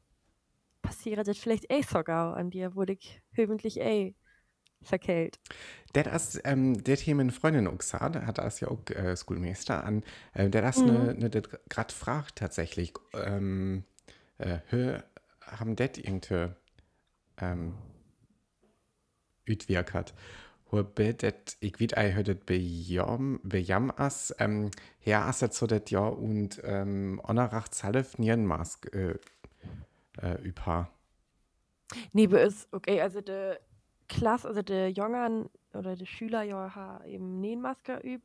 passiert 0.82 1.28
das 1.28 1.38
vielleicht 1.40 1.72
eh 1.72 1.82
sogar 1.84 2.38
an 2.38 2.50
dir, 2.52 2.76
wurde 2.76 2.94
ich 2.94 3.22
hoffentlich 3.38 3.80
eh 3.80 4.16
verkehlt. 4.84 5.40
Der 5.96 6.12
ist, 6.14 6.42
ähm, 6.44 6.84
der 6.84 6.98
meine 7.16 7.32
Freundin 7.32 7.68
auch 7.68 7.78
gesagt, 7.78 8.16
hat 8.16 8.38
das 8.38 8.60
ja 8.60 8.68
auch 8.68 8.80
äh, 8.90 9.16
Schoolmeister 9.16 9.84
an, 9.84 10.04
äh, 10.34 10.50
der 10.50 10.62
das 10.62 10.86
Mhm. 10.86 10.86
ne, 10.86 11.14
ne, 11.16 11.30
das 11.30 11.44
grad 11.70 11.92
fragt 11.92 12.38
tatsächlich, 12.38 12.94
ähm, 13.14 13.84
äh, 14.38 14.60
hö, 14.70 15.00
haben 15.42 15.76
det 15.76 15.98
irgendwie, 15.98 16.50
ähm, 17.40 17.74
utwirkt 19.50 19.94
hat. 19.94 20.14
Bedet, 20.72 21.56
ich 21.62 21.80
weet 21.80 21.96
ei 21.98 22.14
hödet 22.14 22.46
bejam, 22.46 23.40
bejam 23.44 23.90
as, 23.96 24.36
ähm, 24.40 24.70
her 25.00 25.26
as 25.26 25.40
so 25.40 25.66
det 25.66 25.92
ja 25.92 26.06
und, 26.08 26.62
ähm, 26.66 27.22
onerach 27.24 27.70
zalef 27.70 28.18
Nierenmask, 28.18 28.94
äh, 28.94 29.16
äh, 30.22 30.42
übha. 30.44 30.90
Nee, 32.14 32.28
bei 32.28 32.46
uns, 32.46 32.68
okay, 32.72 33.02
also 33.02 33.22
der 33.22 33.60
Klasse, 34.08 34.48
also 34.48 34.62
der 34.62 34.92
Jungen 34.92 35.50
oder 35.74 35.96
der 35.96 36.06
Schüler 36.06 36.44
ja 36.44 36.74
ha 36.76 37.04
eben 37.06 37.40
Nähenmaske 37.40 38.00
üb 38.04 38.24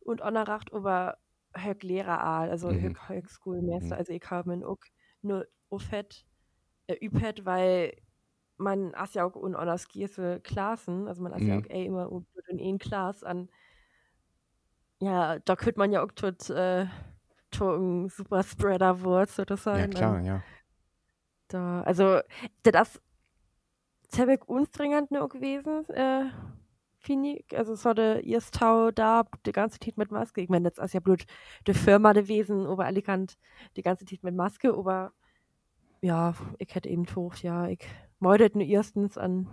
und 0.00 0.22
anerracht 0.22 0.72
aber 0.72 1.18
höck 1.56 1.82
Lehrer 1.82 2.22
all, 2.22 2.50
also 2.50 2.70
Mhm. 2.70 2.74
höck 2.74 3.08
höck 3.08 3.28
Schoolmeister, 3.30 3.96
Mhm. 3.96 3.96
also 3.96 4.12
ich 4.12 4.22
habe 4.30 4.56
mir 4.56 4.68
auch 4.68 4.78
nur 5.22 5.46
aufhet, 5.70 6.26
äh, 6.88 6.94
übhet, 6.96 7.44
weil 7.46 7.94
man 8.58 8.94
as 8.94 9.14
ja 9.14 9.24
auch 9.24 9.36
un 9.36 9.54
anders 9.56 9.88
giese 9.88 10.40
Klassen, 10.42 11.08
also 11.08 11.22
man 11.22 11.32
as 11.34 11.46
ja 11.46 11.56
Mhm. 11.56 11.60
auch 11.60 11.66
eh 11.68 11.86
immer 11.86 12.10
in 12.48 12.60
ein 12.60 12.78
Klass 12.78 13.24
an, 13.24 13.48
ja, 15.00 15.38
da 15.40 15.56
könnte 15.56 15.78
man 15.78 15.92
ja 15.92 16.02
auch 16.04 16.12
tot, 16.12 16.48
äh, 16.50 16.86
to 17.50 17.76
ein 17.76 18.08
Superspreader 18.08 19.02
Wort 19.02 19.30
Ja, 19.72 19.86
sozusagen. 19.86 19.88
klar, 19.88 20.18
an, 20.18 20.24
ja. 20.24 20.44
da, 21.48 21.82
also 21.82 22.20
das 22.62 23.00
ziemlich 24.08 24.42
unstrengend 24.46 25.10
noch 25.10 25.28
gewesen, 25.28 25.88
äh, 25.90 26.26
finde 27.00 27.30
ich. 27.38 27.56
Also 27.56 27.72
es 27.74 27.84
hatte 27.84 28.22
erst 28.24 28.54
Tau 28.54 28.90
da 28.90 29.24
die 29.46 29.52
ganze 29.52 29.78
Zeit 29.78 29.96
mit 29.96 30.10
Maske. 30.10 30.40
Ich 30.40 30.48
meine, 30.48 30.70
das 30.70 30.84
ist 30.84 30.94
ja 30.94 31.00
blöd 31.00 31.24
die 31.66 31.74
Firma 31.74 32.12
gewesen, 32.12 32.66
aber 32.66 32.84
Alicant 32.86 33.34
die 33.76 33.82
ganze 33.82 34.04
Zeit 34.06 34.22
mit 34.22 34.34
Maske, 34.34 34.72
aber 34.74 35.12
ja, 36.02 36.34
ich 36.58 36.74
hätte 36.74 36.88
eben 36.90 37.04
gedacht, 37.06 37.42
ja, 37.42 37.68
ich 37.68 37.80
meudet 38.18 38.54
nur 38.54 38.64
erstens 38.64 39.18
an 39.18 39.48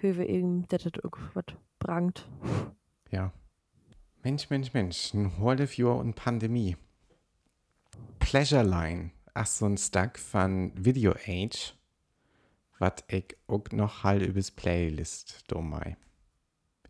Höhe 0.00 0.26
eben, 0.26 0.66
dass 0.68 0.84
das 0.84 0.92
irgendwas 1.02 1.44
brangt. 1.78 2.28
Ja. 3.10 3.32
Mensch, 4.22 4.50
Mensch, 4.50 4.72
Mensch, 4.74 5.14
ein 5.14 5.38
Whole 5.38 5.66
Viewer 5.66 5.96
und 5.96 6.14
Pandemie. 6.14 6.76
Pleasure 8.18 8.62
Line, 8.62 9.12
ach 9.34 9.46
so 9.46 9.66
ein 9.66 9.78
Stack 9.78 10.18
von 10.18 10.72
Video 10.76 11.12
Age, 11.26 11.74
was 12.78 12.92
ich 13.08 13.36
auch 13.46 13.64
noch 13.72 14.04
halt 14.04 14.22
übers 14.22 14.50
Playlist 14.50 15.50
do 15.50 15.60
mai. 15.60 15.96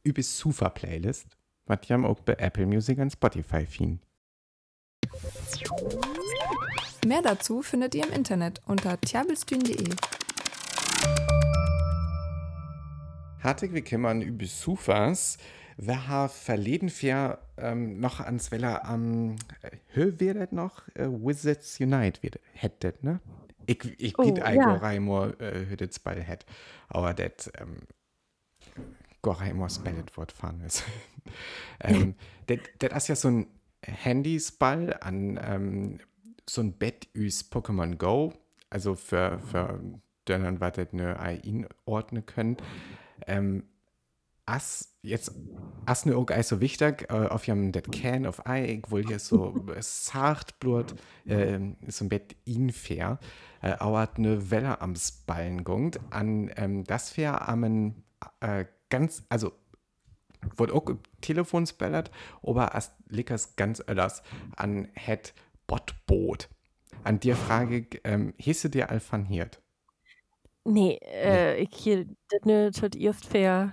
Übers 0.02 0.38
Sufa 0.38 0.70
Playlist, 0.70 1.36
was 1.66 1.80
jam 1.86 2.04
auch 2.04 2.20
bei 2.20 2.34
Apple 2.34 2.66
Music 2.66 2.98
und 2.98 3.12
Spotify 3.12 3.64
finden. 3.64 4.00
Mehr 7.06 7.22
dazu 7.22 7.62
findet 7.62 7.94
ihr 7.94 8.06
im 8.06 8.12
Internet 8.12 8.60
unter 8.66 9.00
tiabelstühn.de. 9.00 9.94
Hartig 13.42 13.72
wie 13.72 13.82
kümmern 13.82 14.22
über 14.22 14.46
Sufas. 14.46 15.38
Wir 15.76 16.08
haben 16.08 16.28
verleden 16.30 16.92
Jahr 17.00 17.38
ähm, 17.56 18.00
noch 18.00 18.20
ans 18.20 18.50
Weller 18.50 18.84
am 18.84 19.36
äh, 19.62 19.76
Hö 19.94 20.12
wird 20.18 20.36
das 20.36 20.52
noch 20.52 20.86
äh, 20.94 21.06
Wizards 21.06 21.80
Unite 21.80 22.22
wird 22.22 22.38
hättet, 22.52 23.02
ne? 23.02 23.20
Ich 23.66 23.84
ich 23.98 24.18
Oh, 24.18 24.24
geht 24.24 24.38
ja. 24.38 24.52
Goraimor 24.52 25.40
äh, 25.40 25.66
hütets 25.66 25.98
Ball 25.98 26.20
het, 26.20 26.44
aber 26.88 27.14
das 27.14 27.50
ähm, 27.58 27.78
Goraimor 29.22 29.70
spellet 29.70 30.14
Wort 30.16 30.32
fahren 30.32 30.60
ist. 30.66 30.84
ähm, 31.80 32.14
das 32.78 32.92
ist 33.04 33.08
ja 33.08 33.16
so 33.16 33.28
ein 33.28 33.46
Handysball 33.82 34.96
an 35.00 35.40
ähm, 35.42 36.00
so 36.48 36.60
ein 36.60 36.72
Bett 36.74 37.08
üs 37.14 37.50
Pokémon 37.50 37.96
Go, 37.96 38.34
also 38.68 38.94
für 38.94 39.38
für 39.50 39.80
was 40.38 40.72
das 40.72 40.92
ne 40.92 41.18
einordnen 41.18 42.26
können. 42.26 42.56
Ähm, 43.26 43.64
as 44.50 44.92
jetzt 45.02 45.32
as 45.86 46.04
ne 46.06 46.16
auch 46.16 46.28
so 46.42 46.60
wichtig 46.60 47.06
äh, 47.08 47.26
auf 47.28 47.46
jam 47.46 47.72
det 47.72 47.90
can 47.92 48.26
of 48.26 48.46
ei 48.46 48.82
wohl 48.88 49.06
hier 49.06 49.18
so 49.18 49.54
sacht 49.80 50.58
blut 50.58 50.94
äh, 51.24 51.58
so 51.86 52.04
ein 52.04 52.08
Bett 52.08 52.36
infair 52.44 53.18
äh, 53.62 53.74
auert 53.78 54.18
ne 54.18 54.50
Welle 54.50 54.80
am 54.80 54.94
Ballen 55.26 55.64
gungt 55.64 56.00
an 56.10 56.50
ähm, 56.56 56.84
das 56.84 57.10
fair 57.10 57.48
ammen 57.48 58.02
äh, 58.40 58.64
ganz 58.90 59.22
also 59.28 59.52
wurde 60.56 60.74
auch 60.74 60.90
Telefon 61.20 61.66
spellert 61.66 62.10
aber 62.42 62.74
as 62.74 62.92
lickers 63.08 63.56
ganz 63.56 63.82
öllers 63.86 64.22
an 64.56 64.88
het 64.94 65.32
Botboot 65.66 66.48
an 67.04 67.20
dir 67.20 67.36
frage 67.36 67.78
ich 67.78 68.00
ähm, 68.04 68.34
hieß 68.38 68.62
du 68.62 68.68
dir 68.70 68.90
Alfan 68.90 69.24
hiert 69.24 69.62
Nee, 70.64 70.98
äh, 71.02 71.62
ich 71.62 71.74
hier, 71.74 72.06
das 72.28 72.80
das 72.80 72.96
erst 72.96 73.26
fair. 73.26 73.72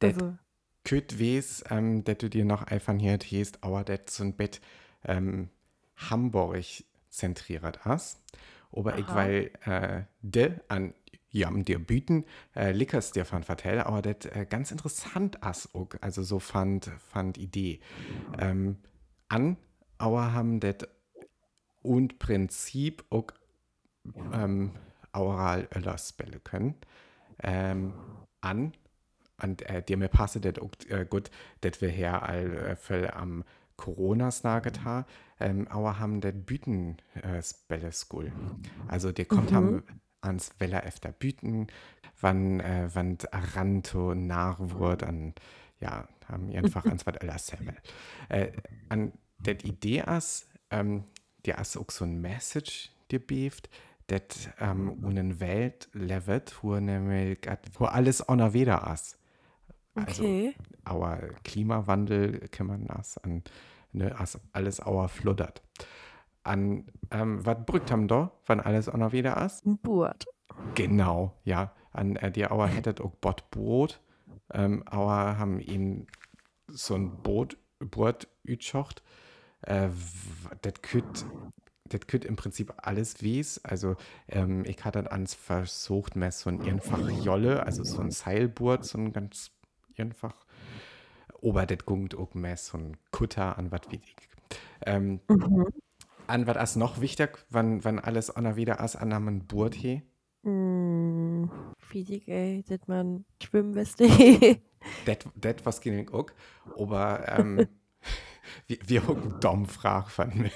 Det 0.00 0.14
Also, 0.14 0.36
Küt 0.84 1.18
wes, 1.18 1.64
ähm, 1.70 2.04
dass 2.04 2.18
du 2.18 2.28
dir 2.28 2.44
noch 2.44 2.62
einfach 2.64 2.94
hier 2.98 3.18
hiest, 3.22 3.58
aber 3.62 3.84
das 3.84 4.16
so 4.16 4.24
ein 4.24 4.36
Bett 4.36 4.60
ähm, 5.04 5.48
Hamburg 5.96 6.64
zentriert 7.08 7.84
hast. 7.84 8.22
Aber 8.70 8.98
ich 8.98 9.06
Aha. 9.06 9.14
weil 9.14 9.50
äh, 9.64 10.02
de 10.22 10.52
an 10.68 10.94
jam 11.30 11.64
dir 11.64 11.78
bieten, 11.78 12.26
äh, 12.54 12.72
lickers 12.72 13.12
dir 13.12 13.24
von 13.24 13.42
vertell, 13.42 13.80
aber 13.80 14.02
das 14.02 14.30
äh, 14.30 14.46
ganz 14.48 14.70
interessant 14.70 15.42
as 15.42 15.74
auch, 15.74 15.88
also 16.00 16.22
so 16.22 16.38
fand, 16.38 16.86
fand 17.08 17.38
Idee. 17.38 17.80
Ähm, 18.38 18.78
an, 19.28 19.56
aber 19.98 20.32
haben 20.32 20.60
das 20.60 20.86
und 21.82 22.18
Prinzip 22.18 23.04
auch 23.10 23.26
ähm, 24.32 24.72
oral 25.14 25.68
Öller 25.74 25.98
spellen 25.98 26.42
können. 26.44 26.74
Ähm, 27.42 27.94
an, 28.40 28.72
und 29.42 29.62
äh, 29.62 29.82
dir 29.82 29.96
mir 29.96 30.08
passe 30.08 30.40
das 30.40 30.58
auch 30.62 30.70
äh, 30.88 31.04
gut, 31.06 31.30
dass 31.62 31.80
wir 31.80 31.88
hier 31.88 32.22
all 32.22 32.56
äh, 32.56 32.76
voll 32.76 33.10
am 33.10 33.44
Coronas 33.76 34.44
nagetan, 34.44 35.04
ähm, 35.40 35.66
aber 35.68 35.98
haben 35.98 36.20
das 36.20 36.34
Büten 36.34 36.98
äh, 37.14 37.42
Spelle 37.42 37.90
School. 37.92 38.32
Also 38.86 39.10
der 39.12 39.26
kommt 39.26 39.50
Mhm. 39.50 39.56
haben 39.56 39.84
ans 40.20 40.52
Weller 40.58 40.84
öfter 40.84 41.12
Büten, 41.12 41.66
wann 42.20 42.60
äh, 42.60 42.88
wann 42.94 43.18
Aranto 43.32 44.14
nach 44.14 44.58
wurde, 44.60 45.06
an 45.06 45.34
ja, 45.80 46.08
haben 46.28 46.50
einfach 46.52 46.86
ans 46.88 47.06
was 47.06 47.16
Öller 47.22 47.38
selber. 47.38 47.74
Äh, 48.28 48.52
an 48.88 49.12
der 49.44 49.62
Idee 49.64 50.04
ist, 50.16 50.48
ähm, 50.70 51.04
der 51.46 51.58
ist 51.58 51.76
auch 51.76 51.90
so 51.90 52.04
ein 52.04 52.20
Message, 52.20 52.90
die 53.10 53.18
beeft, 53.18 53.68
das 54.06 54.50
ähm, 54.60 54.90
unen 55.02 55.40
Welt 55.40 55.88
levet, 55.92 56.62
wo 56.62 56.76
nämlich, 56.76 57.38
wo 57.78 57.86
alles 57.86 58.28
on 58.28 58.52
wieder 58.52 58.90
ist. 58.92 59.18
Also, 59.94 60.24
okay. 60.24 60.54
aber 60.84 61.18
Klimawandel 61.44 62.48
kümmern 62.48 62.84
nas 62.84 63.16
an, 63.18 63.44
ne, 63.92 64.18
as 64.18 64.40
alles 64.52 64.80
auer 64.80 65.08
fluddert. 65.08 65.62
An, 66.42 66.86
ähm, 67.10 67.46
was 67.46 67.64
brückt 67.64 67.90
haben 67.90 68.08
da, 68.08 68.32
wann 68.46 68.60
alles 68.60 68.92
on 68.92 69.02
ist? 69.02 69.64
Ein 69.64 69.78
Burt. 69.78 70.26
Genau, 70.74 71.32
ja. 71.44 71.72
An 71.92 72.16
äh, 72.16 72.30
die 72.30 72.46
Auer 72.50 72.66
hättet 72.66 73.00
auch 73.00 73.12
Botboot. 73.12 74.00
Ähm, 74.52 74.84
Auer 74.90 75.38
haben 75.38 75.60
ihn 75.60 76.06
so 76.66 76.94
ein 76.96 77.22
Boot, 77.22 77.56
Boot 77.78 78.28
ütschocht. 78.44 79.02
Äh, 79.62 79.88
das 80.62 80.74
kütt, 80.82 81.24
das 81.88 82.06
kütt 82.06 82.24
im 82.24 82.36
Prinzip 82.36 82.72
alles 82.78 83.22
wies. 83.22 83.62
Also, 83.64 83.96
ähm, 84.28 84.64
ich 84.64 84.84
hatte 84.84 85.10
ans 85.10 85.34
versucht, 85.34 86.16
mehr 86.16 86.32
so 86.32 86.50
ein 86.50 86.60
einfach 86.62 86.98
Jolle, 87.24 87.66
also 87.66 87.84
so 87.84 88.02
ein 88.02 88.10
Seilboot, 88.10 88.84
so 88.84 88.98
ein 88.98 89.12
ganz 89.12 89.50
einfach. 89.96 90.34
Aber 91.42 91.66
das 91.66 91.84
gungt 91.84 92.14
auch 92.14 92.34
mehr 92.34 92.56
so 92.56 92.78
ein 92.78 92.96
Kutter 93.10 93.58
an 93.58 93.70
was 93.70 93.82
wie 93.90 93.96
ich. 93.96 94.16
Ähm, 94.86 95.20
Mhm. 95.28 95.66
an 96.26 96.46
was 96.46 96.56
as 96.56 96.76
noch 96.76 97.00
wichtig, 97.00 97.44
wann, 97.50 97.84
wann 97.84 97.98
alles 97.98 98.34
on 98.34 98.56
wieder 98.56 98.80
as 98.80 98.96
an 98.96 99.12
einem 99.12 99.46
Boot 99.46 99.74
he? 99.74 100.02
Mm, 100.42 101.44
ey, 102.26 102.62
dass 102.66 102.86
man 102.86 103.24
schwimmen 103.42 103.74
det 105.06 105.66
was 105.66 105.80
ging 105.80 106.08
auch, 106.10 106.26
aber 106.78 107.28
ähm, 107.28 107.66
wir, 108.66 108.78
wir 108.86 109.06
haben 109.06 109.40
dumm 109.40 109.66
von 109.66 110.32
mir. 110.36 110.50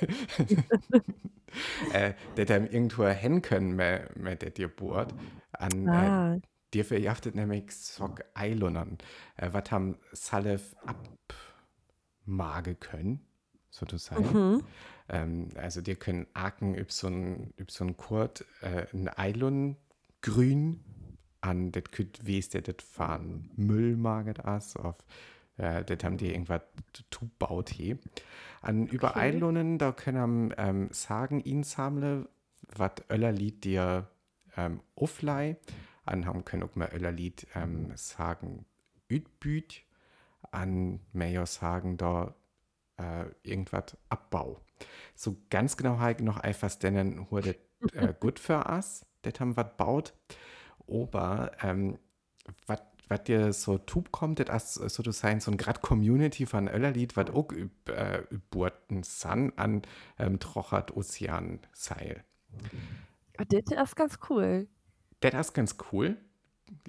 äh, 1.92 2.14
dass 2.36 2.50
er 2.50 2.72
irgendwo 2.72 3.06
hin 3.06 3.42
können 3.42 3.76
mit, 3.76 4.16
mit 4.16 4.42
der 4.42 4.50
Geburt. 4.50 5.14
An, 5.52 5.86
äh, 5.86 5.90
ah, 5.90 6.38
dir 6.74 6.84
verjaftet 6.84 7.34
nämlich 7.34 7.74
so 7.74 8.14
Eilundern, 8.34 8.98
äh, 9.36 9.48
was 9.52 9.70
haben 9.70 9.96
Salif 10.12 10.76
abmage 12.26 12.74
können, 12.74 13.26
sozusagen. 13.70 14.32
mhm. 14.32 14.62
Ähm, 15.08 15.48
also 15.56 15.80
die 15.80 15.94
können 15.96 16.26
Aken 16.34 16.76
so 16.88 17.08
ein 17.08 17.96
Kurt, 17.96 18.44
äh, 18.60 18.86
ein 18.92 19.08
Eilon 19.08 19.76
grün 20.20 20.84
an 21.40 21.72
das 21.72 21.84
küt 21.92 22.26
wes 22.26 22.48
der 22.48 22.62
das 22.62 22.84
fahren 22.84 23.50
Müll 23.56 23.96
maget 23.96 24.44
as 24.44 24.76
auf 24.76 24.96
äh, 25.58 25.84
das 25.84 26.02
haben 26.04 26.16
die 26.16 26.32
irgendwas 26.32 26.62
tu 27.10 27.28
baut 27.38 27.70
he. 27.70 27.96
An 28.62 28.84
Okay. 28.84 29.10
Eilonen 29.14 29.78
da 29.78 29.92
können 29.92 30.54
ähm, 30.56 30.88
sagen 30.90 31.40
ihn 31.40 31.62
samle 31.62 32.28
wat 32.76 33.04
Öller 33.10 33.32
Lied 33.32 33.64
dir 33.64 34.08
ähm, 34.56 34.80
offlei 34.94 35.56
an 36.04 36.26
haben 36.26 36.44
können 36.44 36.62
auch 36.62 36.74
mal 36.74 36.90
Öller 36.92 37.12
Lied 37.12 37.46
ähm, 37.54 37.92
sagen 37.94 38.64
ütbüt 39.08 39.82
an 40.50 41.00
mehr 41.12 41.46
sagen 41.46 41.96
da 41.96 42.34
äh, 42.96 43.26
irgendwas 43.42 43.96
Abbau. 44.08 44.60
So 45.14 45.36
ganz 45.50 45.76
genau 45.76 45.98
halt 45.98 46.20
noch 46.20 46.38
einfach 46.38 46.74
denn 46.76 47.30
wurde 47.30 47.56
äh, 47.92 48.12
gut 48.20 48.38
für 48.38 48.66
us, 48.68 49.06
das 49.22 49.40
haben 49.40 49.56
was 49.56 49.76
baut. 49.76 50.14
Aber 50.88 51.52
ähm, 51.62 51.98
was 52.66 52.80
was 53.08 53.24
dir 53.24 53.52
so 53.52 53.78
tub 53.78 54.12
kommt, 54.12 54.40
das 54.40 54.76
ist 54.76 54.94
so 54.94 55.02
du 55.02 55.12
sein 55.12 55.40
so 55.40 55.50
ein 55.50 55.56
grad 55.56 55.82
Community 55.82 56.46
von 56.46 56.68
Öllerlied, 56.68 57.16
was 57.16 57.30
auch 57.30 57.52
üb, 57.52 57.88
äh, 57.88 58.22
san 59.02 59.52
an 59.56 59.82
ähm, 60.18 60.38
Trochert 60.38 60.96
Ozean 60.96 61.60
Seil. 61.72 62.24
Ah, 63.36 63.44
Das 63.44 63.90
ist 63.90 63.96
ganz 63.96 64.18
cool. 64.28 64.68
Das 65.20 65.34
ist 65.34 65.52
ganz 65.54 65.76
cool. 65.92 66.16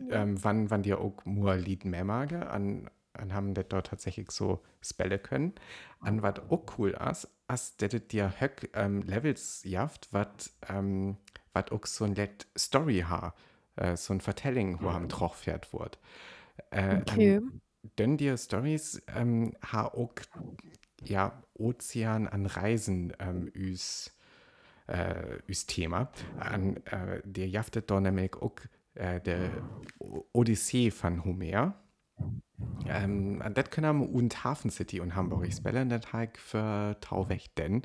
Ähm, 0.10 0.44
wann, 0.44 0.70
wann 0.70 0.84
dir 0.84 1.00
auch 1.00 1.24
nur 1.26 1.56
Lied 1.56 1.86
mehr 1.86 2.04
mag, 2.04 2.34
an, 2.34 2.90
an 3.14 3.34
haben 3.34 3.54
das 3.54 3.66
dort 3.70 3.88
tatsächlich 3.88 4.30
so 4.32 4.62
spelle 4.82 5.20
können. 5.20 5.54
An 6.02 6.22
was 6.22 6.40
auch 6.50 6.66
cool 6.78 6.98
ist, 7.10 7.30
ist, 7.52 7.82
dass 7.82 7.92
das 7.92 8.08
dir 8.08 8.34
höck 8.40 8.70
ähm, 8.74 9.02
Levels 9.04 9.64
jaft, 9.64 10.10
was 10.12 10.54
ähm, 10.68 11.18
wat 11.54 11.72
auch 11.72 11.86
so 11.86 12.06
ein 12.06 12.16
Let 12.16 12.48
Story 12.58 13.06
ha, 13.08 13.34
äh, 13.80 13.98
so 13.98 14.14
ein 14.14 14.22
Vertelling, 14.22 14.82
wo 14.84 14.90
am 14.90 15.10
Troch 15.10 15.36
fährt 15.36 15.74
wird. 15.74 16.00
Äh, 16.72 17.02
Okay. 17.02 17.40
an- 17.46 17.62
Denn 18.00 18.18
dir 18.18 18.38
Stories 18.38 19.02
ähm, 19.16 19.56
ha 19.64 19.86
auch 19.88 20.14
ja, 21.04 21.44
Ozean 21.56 22.28
an 22.28 22.46
Reisen 22.46 23.14
ähm, 23.20 23.50
üs 23.56 24.16
äh, 24.88 25.40
üs 25.50 25.66
Thema. 25.68 26.12
An 26.38 26.78
äh, 26.88 27.22
der 27.26 27.48
jaftet 27.50 27.92
da 27.92 28.00
nämlich 28.02 28.36
auch 28.36 28.56
äh, 28.96 29.22
der 29.22 29.64
Odyssee 30.34 30.92
von 30.92 31.26
Homer. 31.26 31.76
Ähm, 32.86 33.42
das 33.54 33.70
können 33.70 34.00
wir 34.00 34.10
und 34.10 34.44
Hafen 34.44 34.72
City 34.72 35.00
und 35.00 35.16
Hamburg 35.16 35.52
spellen, 35.54 35.90
das 35.90 36.14
halt 36.14 36.38
für 36.38 36.98
Tauweg, 37.02 37.54
denn 37.56 37.84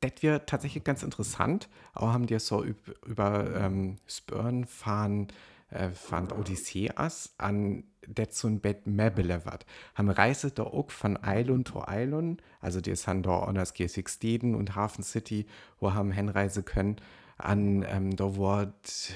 das 0.00 0.22
wird 0.22 0.48
tatsächlich 0.48 0.84
ganz 0.84 1.02
interessant. 1.02 1.68
Auch 1.94 2.12
haben 2.12 2.26
die 2.26 2.38
so 2.38 2.64
über, 2.64 2.92
über 3.06 3.56
ähm, 3.56 3.98
Spörn 4.06 4.64
fahren, 4.64 5.28
äh, 5.70 5.90
fand 5.90 6.32
Odyssee 6.32 6.90
as 6.94 7.34
an 7.38 7.84
det 8.06 8.34
so 8.34 8.48
ein 8.48 8.60
Bett 8.60 8.86
Mebele 8.86 9.44
wat. 9.44 9.66
Haben 9.94 10.10
Reise 10.10 10.50
da 10.50 10.64
auch 10.64 10.90
von 10.90 11.18
Island 11.24 11.68
zu 11.68 11.84
Island, 11.86 12.42
also 12.60 12.80
die 12.80 12.96
sind 12.96 13.26
da 13.26 13.40
an 13.40 13.54
das 13.54 13.74
Steden 14.06 14.54
und 14.54 14.74
Hafen 14.74 15.04
City, 15.04 15.46
wo 15.78 15.92
haben 15.94 16.10
Hinreise 16.10 16.62
können, 16.62 16.96
an 17.36 17.84
ähm, 17.88 18.16
da 18.16 18.36
wird 18.36 19.14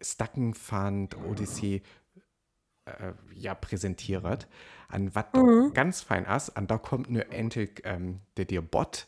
Stacken 0.00 0.54
fand 0.54 1.16
Odyssee 1.30 1.82
äh, 2.86 3.12
ja 3.34 3.54
präsentiert, 3.54 4.48
an 4.88 5.14
was 5.14 5.26
Mhm. 5.34 5.72
ganz 5.74 6.00
fein 6.00 6.24
ist, 6.24 6.50
an 6.56 6.66
da 6.66 6.78
kommt 6.78 7.10
nur 7.10 7.30
endlich 7.32 7.82
ähm, 7.84 8.20
der 8.36 8.46
dir 8.46 8.62
Bot, 8.62 9.06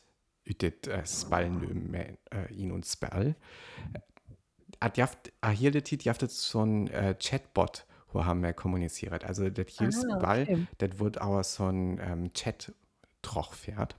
ütet 0.49 0.87
äh, 0.87 1.05
Spallen 1.07 1.95
äh, 1.95 2.53
ihn 2.53 2.73
und 2.73 2.87
Spell. 2.87 3.37
At 4.81 4.97
jaft, 4.97 5.33
ah, 5.41 5.51
hier 5.51 5.71
der 5.71 5.85
Tit 5.85 6.05
jaftet 6.05 6.31
so 6.31 6.63
ein 6.63 6.89
äh, 6.89 7.15
Chatbot, 7.19 7.87
wo 8.13 8.25
haben 8.25 8.43
wir 8.43 8.53
kommuniziert. 8.53 9.25
Also 9.25 9.51
das 9.51 9.67
hier 9.69 9.89
Ah, 9.89 9.93
Spell, 9.93 10.43
okay. 10.43 10.67
das 10.79 10.99
wird 10.99 11.21
auch 11.21 11.43
so 11.43 11.67
ein 11.67 12.01
ähm, 12.01 12.33
Chat 12.33 12.73
troch 13.23 13.55
fährt. 13.55 13.97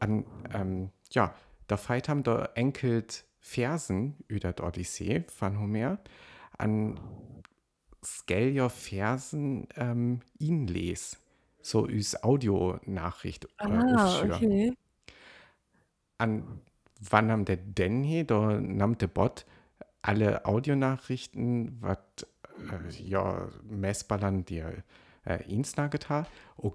An, 0.00 0.24
ähm, 0.52 0.90
ja, 1.10 1.34
da 1.66 1.76
feit 1.76 2.08
haben 2.08 2.22
da 2.22 2.46
enkelt 2.54 3.24
Versen 3.40 4.16
über 4.28 4.52
die 4.52 4.62
Odyssee 4.62 5.24
von 5.28 5.60
Homer. 5.60 5.98
An 6.56 6.98
Skellier 8.04 8.70
Versen 8.70 9.68
ähm, 9.76 10.20
ihn 10.38 10.66
les. 10.66 11.18
So 11.60 11.88
üs 11.88 12.22
Audionachricht 12.22 13.46
äh, 13.58 13.64
Ah, 13.64 14.22
okay. 14.22 14.74
An 16.24 16.60
wann 17.10 17.26
nahm 17.26 17.44
der 17.44 17.58
hier? 17.76 18.24
Da 18.24 18.58
nahm 18.60 18.96
der 18.96 19.08
Bot 19.08 19.44
alle 20.00 20.46
Audionachrichten, 20.46 21.76
was 21.80 21.98
äh, 22.70 23.02
ja 23.02 23.48
messballern 23.68 24.46
dir 24.46 24.82
äh, 25.26 25.42
Insta 25.52 25.88
getan. 25.88 26.26
Und 26.56 26.74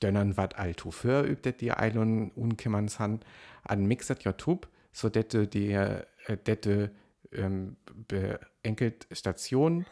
dann 0.00 0.36
wat 0.38 0.58
alto 0.58 0.90
für 0.90 1.22
übt 1.22 1.52
die 1.60 1.72
Eilon 1.72 2.30
unkümmern 2.30 2.88
san 2.88 3.20
an 3.64 3.86
Mixet 3.86 4.24
YouTube, 4.24 4.68
so 4.92 5.08
dette 5.08 5.46
die 5.46 5.72
äh, 5.72 6.04
dette 6.46 6.90
ähm, 7.32 7.76
beenkelt 8.08 9.06
Station 9.12 9.84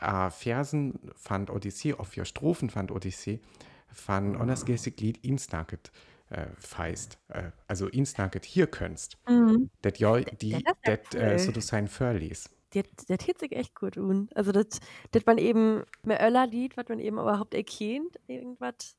äh, 0.00 0.30
Versen 0.30 0.98
fand 1.14 1.50
Odyssee, 1.50 1.94
auf 1.94 2.08
vier 2.08 2.24
Strophen 2.24 2.70
fand 2.70 2.90
Odyssee, 2.90 3.40
fand 3.88 4.38
Honors 4.38 4.64
Gestik 4.64 5.00
Lied 5.00 5.24
Insnacket 5.24 5.90
äh, 6.32 6.46
feist. 6.58 7.18
Äh, 7.28 7.50
also 7.66 7.88
Insnacket 7.88 8.44
hier 8.44 8.66
könntest. 8.66 9.18
Mhm. 9.28 9.70
Das 9.82 9.98
ja, 9.98 10.18
die, 10.20 10.52
das 10.52 10.62
ist 10.62 10.86
ja 10.86 10.96
das 10.96 11.14
äh, 11.14 11.30
cool. 11.32 11.38
so 11.38 11.52
du 11.52 11.60
sein 11.60 11.88
Förlies. 11.88 12.48
Der, 12.74 12.84
der 13.08 13.18
tät 13.18 13.38
sich 13.38 13.52
echt 13.52 13.74
gut 13.74 13.98
un. 13.98 14.30
Also 14.34 14.50
das, 14.50 14.80
das 15.10 15.26
man 15.26 15.36
eben 15.36 15.84
mehr 16.04 16.26
Öller 16.26 16.46
Lied, 16.46 16.76
was 16.76 16.88
man 16.88 17.00
eben 17.00 17.18
überhaupt 17.18 17.52
erkennt, 17.52 18.18
irgendwas 18.26 18.96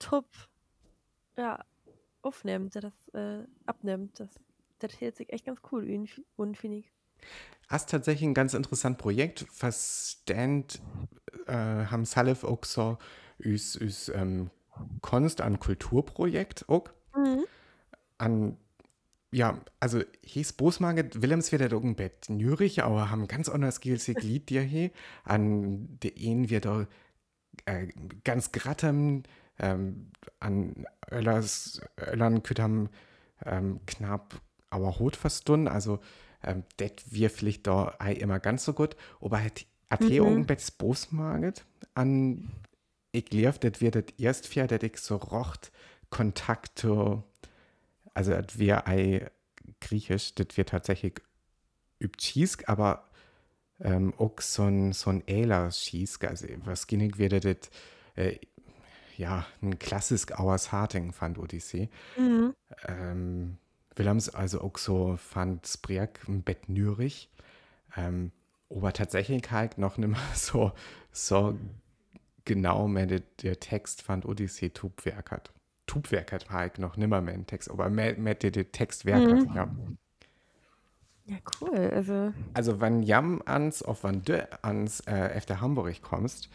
top, 0.00 0.26
ja, 1.36 1.64
aufnimmt, 2.22 2.74
das 2.74 2.92
äh, 3.14 3.44
abnimmt. 3.64 4.18
Das, 4.18 4.30
das 4.80 4.98
sich 4.98 5.32
echt 5.32 5.46
ganz 5.46 5.60
cool 5.70 5.84
un, 5.84 6.08
un 6.36 6.54
finde 6.56 6.78
ich. 6.78 6.92
Hast 7.68 7.90
tatsächlich 7.90 8.28
ein 8.28 8.34
ganz 8.34 8.54
interessantes 8.54 9.00
Projekt. 9.00 9.46
Verstand 9.52 10.82
äh, 11.46 11.52
haben 11.52 12.04
Salif 12.04 12.42
auch 12.42 12.64
so 12.64 12.98
üs, 13.38 13.80
üs 13.80 14.08
ähm, 14.08 14.50
Kunst 15.00 15.40
an 15.40 15.58
Kulturprojekt 15.58 16.68
auch. 16.68 16.84
Mhm. 17.16 17.44
An 18.18 18.56
ja, 19.34 19.58
also 19.80 20.02
hieß 20.24 20.52
Bosmarket 20.54 21.22
Willems 21.22 21.52
wird 21.52 21.72
irgend 21.72 21.96
Bett 21.96 22.28
Nürich, 22.28 22.82
aber 22.84 23.10
haben 23.10 23.28
ganz 23.28 23.48
anders 23.48 23.80
gilsig 23.80 24.22
Lied 24.22 24.50
dir 24.50 24.60
hier. 24.60 24.90
An 25.24 25.98
der 26.02 26.18
ihn 26.18 26.50
wir 26.50 26.60
da 26.60 26.86
äh, 27.64 27.86
ganz 28.24 28.52
grattem, 28.52 29.22
ähm, 29.58 30.10
an 30.38 30.84
Öllers, 31.10 31.80
Öllern 31.98 32.42
kütterm 32.42 32.90
ähm, 33.44 33.80
knapp 33.86 34.40
aber 34.68 34.98
hot 34.98 35.16
verstunden. 35.16 35.68
Also 35.68 36.00
ähm, 36.42 36.64
det 36.78 37.02
wir 37.10 37.30
vielleicht 37.30 37.66
da 37.66 37.94
ei 37.98 38.12
immer 38.12 38.38
ganz 38.38 38.64
so 38.64 38.74
gut. 38.74 38.96
Aber 39.20 39.42
hat 39.42 39.64
hat 39.90 40.04
hier 40.04 40.22
Mhm. 40.22 40.28
irgend 40.28 40.46
Bett 40.46 40.78
Bosmarket 40.78 41.64
an 41.94 42.50
ich 43.12 43.30
lief, 43.30 43.58
das 43.58 43.80
wird 43.80 43.94
das 43.94 44.04
erst 44.18 44.46
vier, 44.46 44.66
das 44.66 44.82
ich 44.82 44.98
so 44.98 45.16
rocht 45.16 45.70
Kontakte 46.10 47.22
also 48.14 48.32
das 48.32 48.58
wäre 48.58 48.86
ei 48.86 49.30
griechisch, 49.80 50.34
das 50.34 50.56
wird 50.56 50.70
tatsächlich 50.70 51.20
übt 52.00 52.22
Schiesk, 52.22 52.68
aber 52.68 53.08
ähm, 53.80 54.14
auch 54.16 54.40
so 54.40 54.64
ein, 54.64 54.92
so 54.92 55.10
ein 55.10 55.26
Äler 55.26 55.70
Schiesk, 55.70 56.24
also 56.24 56.46
was 56.64 56.86
ginnig 56.86 57.18
wäre 57.18 57.40
das, 57.40 57.70
äh, 58.16 58.38
ja, 59.16 59.46
ein 59.60 59.78
klassisch 59.78 60.32
Auers 60.32 60.72
Harting 60.72 61.12
fand 61.12 61.38
Odyssee. 61.38 61.88
Mhm. 62.16 62.54
Ähm, 62.86 63.58
Willems 63.94 64.30
also 64.30 64.60
auch 64.62 64.78
so 64.78 65.16
fand 65.16 65.66
Spreak 65.66 66.20
im 66.26 66.42
Bett 66.42 66.68
Nürich. 66.68 67.30
Ähm, 67.96 68.32
aber 68.70 68.92
tatsächlich 68.92 69.50
halt 69.50 69.78
noch 69.78 69.98
nicht 69.98 70.08
mal 70.10 70.20
so, 70.34 70.72
so 71.12 71.58
genau 72.44 72.88
mehr 72.88 73.06
der, 73.06 73.20
der 73.42 73.60
Text 73.60 74.02
fand 74.02 74.26
Odyssee 74.26 74.70
Tubwerk 74.70 75.30
hat. 75.30 75.52
Tubwerk 75.86 76.32
hat 76.32 76.50
halt 76.50 76.78
noch 76.78 76.96
nimmer 76.96 77.20
mehr 77.20 77.34
ein 77.34 77.46
Text, 77.46 77.70
aber 77.70 77.90
mehr, 77.90 78.16
mehr 78.16 78.34
der, 78.34 78.50
der 78.50 78.70
Textwerk 78.72 79.30
Mhm. 79.30 79.48
hat, 79.48 79.54
ja. 79.54 79.76
Ja, 81.26 81.36
cool. 81.60 81.90
Also, 81.94 82.32
Also 82.54 82.80
wenn 82.80 83.02
Jam 83.02 83.42
ans, 83.44 83.82
auf 83.82 84.04
wann 84.04 84.22
du 84.22 84.48
ans 84.64 85.00
äh, 85.00 85.28
efter 85.28 85.60
Hamburg 85.60 86.02
kommst, 86.02 86.48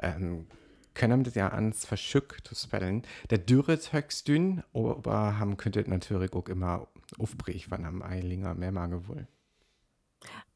ähm, 0.00 0.46
können 0.94 1.24
wir 1.24 1.32
ja 1.32 1.48
ans 1.48 1.84
verschickt 1.86 2.48
zu 2.48 2.54
spellen. 2.54 3.02
Der 3.30 3.38
Dürret 3.38 3.92
höchst 3.92 4.28
dünn, 4.28 4.62
aber 4.74 5.38
haben 5.38 5.56
könntet 5.56 5.88
natürlich 5.88 6.32
auch 6.32 6.48
immer 6.48 6.88
aufbrich, 7.18 7.70
wann 7.70 7.84
am 7.86 8.02
Eilinger 8.02 8.54
mehr 8.54 8.72
wohl. 9.08 9.26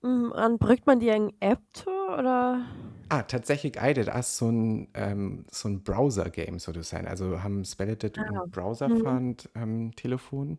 An 0.02 0.58
brückt 0.58 0.86
man 0.86 1.00
die 1.00 1.10
eine 1.10 1.32
App 1.40 1.60
zu 1.72 1.90
oder? 1.90 2.64
Ah, 3.08 3.22
tatsächlich 3.22 3.80
eidet 3.80 4.08
as 4.08 4.36
so 4.36 4.50
ein, 4.50 4.88
ähm, 4.94 5.44
so 5.50 5.68
ein 5.68 5.82
Browser-Game 5.82 6.58
sozusagen. 6.58 7.06
Also 7.06 7.42
haben 7.42 7.64
spellet 7.64 8.02
Ah, 8.18 8.44
im 8.44 8.50
Browser 8.50 8.88
mhm. 8.88 9.02
fand 9.02 9.48
ähm, 9.54 9.94
Telefon 9.94 10.58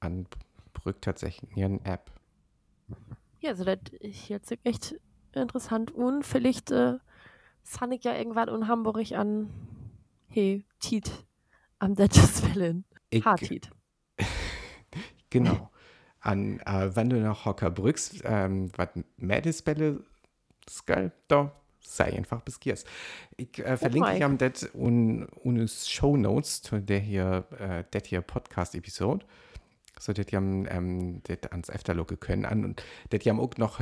an 0.00 0.26
brückt 0.72 1.04
tatsächlich 1.04 1.50
eine 1.56 1.80
App. 1.84 2.10
Ja, 3.40 3.50
also 3.50 3.64
das 3.64 3.78
hört 4.28 4.46
sich 4.46 4.58
echt 4.64 5.00
interessant 5.32 5.90
und 5.90 6.24
vielleicht 6.24 6.70
äh, 6.70 6.98
ich 7.94 8.04
ja 8.04 8.14
irgendwann 8.14 8.48
in 8.48 8.68
Hamburg 8.68 9.12
an 9.12 9.50
hey, 10.28 10.64
Tiet 10.80 11.10
am 11.78 11.94
Dutches 11.94 12.42
Wellen. 12.54 12.84
Hartit. 13.24 13.70
Genau. 15.30 15.70
An, 16.24 16.58
äh, 16.60 16.96
wenn 16.96 17.10
du 17.10 17.20
nach 17.20 17.44
Hocker 17.44 17.70
brückst, 17.70 18.22
ähm, 18.24 18.70
was 18.76 18.88
Mädelsbälle 19.18 20.02
skal, 20.68 21.12
da 21.28 21.52
sei 21.80 22.16
einfach 22.16 22.40
bis 22.40 22.60
Giers. 22.60 22.84
Ich 23.36 23.58
äh, 23.58 23.76
verlinke 23.76 24.06
Mike. 24.06 24.14
dich 24.14 24.24
am 24.24 24.38
det 24.38 24.74
un, 24.74 25.26
unes 25.26 25.90
Show 25.90 26.16
Notes 26.16 26.62
zu 26.62 26.80
der 26.80 27.00
hier, 27.00 27.44
äh, 27.58 27.84
det 27.92 28.06
hier 28.06 28.22
Podcast-Episode. 28.22 29.26
So, 30.00 30.12
det 30.14 30.32
jam, 30.32 30.66
ähm, 30.68 31.22
det 31.24 31.52
ans 31.52 31.68
Efterlocke 31.68 32.16
können 32.16 32.46
an 32.46 32.64
und 32.64 32.82
det 33.12 33.24
jam 33.24 33.38
auch 33.38 33.56
noch 33.58 33.80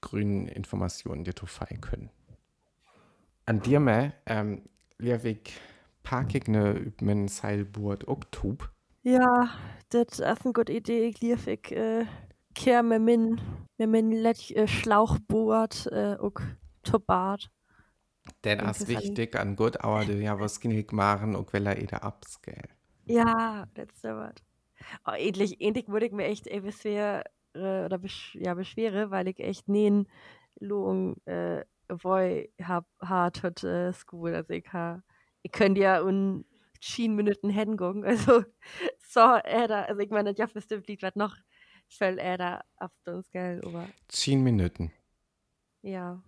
grünen 0.00 0.46
Informationen, 0.46 1.24
die 1.24 1.34
du 1.34 1.46
feiern 1.46 1.80
können. 1.80 2.10
An 3.44 3.60
dir 3.60 3.80
mehr, 3.80 4.12
ähm, 4.26 4.62
Lehrweg, 4.98 5.52
parkig 6.04 6.48
ne 6.48 6.72
üb 6.78 7.02
men 7.02 7.26
Seilboard 7.26 8.06
Oktub. 8.06 8.70
Ja, 9.02 9.48
das 9.88 10.18
ist 10.18 10.22
eine 10.22 10.52
gute 10.52 10.72
Idee. 10.72 11.06
Ich 11.06 11.20
lief 11.20 11.46
ich 11.46 11.72
äh, 11.72 12.04
kehr 12.54 12.82
mit 12.82 13.00
min 13.00 13.40
mit 13.78 13.88
min 13.88 14.12
Let 14.12 14.50
äh, 14.50 14.68
Schlauchboard 14.68 15.86
äh, 15.90 16.16
auch 16.20 16.38
Tobat. 16.82 17.50
Denn 18.44 18.60
as 18.60 18.80
Interessant. 18.80 18.88
wichtig 18.88 19.36
an 19.36 19.56
gut, 19.56 19.80
aber 19.80 20.04
du 20.04 20.14
ja 20.20 20.38
was 20.38 20.60
genug 20.60 20.92
machen 20.92 21.34
und 21.34 21.52
will 21.52 21.66
er 21.66 21.78
eder 21.78 22.04
upscale. 22.04 22.68
Ja, 23.06 23.66
das 23.74 23.88
ist 23.94 24.04
Wort. 24.04 24.42
Oh, 25.06 25.12
endlich, 25.12 25.60
endlich 25.60 25.88
würde 25.88 26.06
ich 26.06 26.12
mir 26.12 26.26
echt 26.26 26.46
ey, 26.46 26.60
beschwer, 26.60 27.24
äh, 27.54 27.84
oder 27.84 27.98
besch 27.98 28.36
ja, 28.40 28.54
beschwere, 28.54 29.10
weil 29.10 29.28
ich 29.28 29.40
echt 29.40 29.68
nähen 29.68 30.08
Lohn 30.60 31.16
äh, 31.26 31.64
woi 31.88 32.50
hab 32.62 32.86
hart 33.00 33.42
hat 33.42 33.64
äh, 33.64 33.92
School. 33.92 34.34
Also 34.34 34.52
ich 34.54 34.72
ha, 34.72 35.02
ich 35.42 35.52
könnte 35.52 35.80
ja 35.80 36.02
un 36.02 36.44
10 36.80 37.14
Minuten 37.14 37.50
hingehen. 37.50 38.04
Also 38.04 38.44
so, 38.98 39.20
äh, 39.44 39.68
da, 39.68 39.82
also 39.82 40.00
ich 40.00 40.10
meine, 40.10 40.34
ja, 40.36 40.46
bestimmt 40.46 40.88
liegt 40.88 41.02
was 41.02 41.16
noch 41.16 41.36
voll 41.88 42.18
äh, 42.18 42.36
da 42.36 42.62
abstunds, 42.76 43.30
gell, 43.30 43.60
aber 43.64 43.88
10 44.08 44.42
Minuten. 44.42 44.92
ja. 45.82 46.22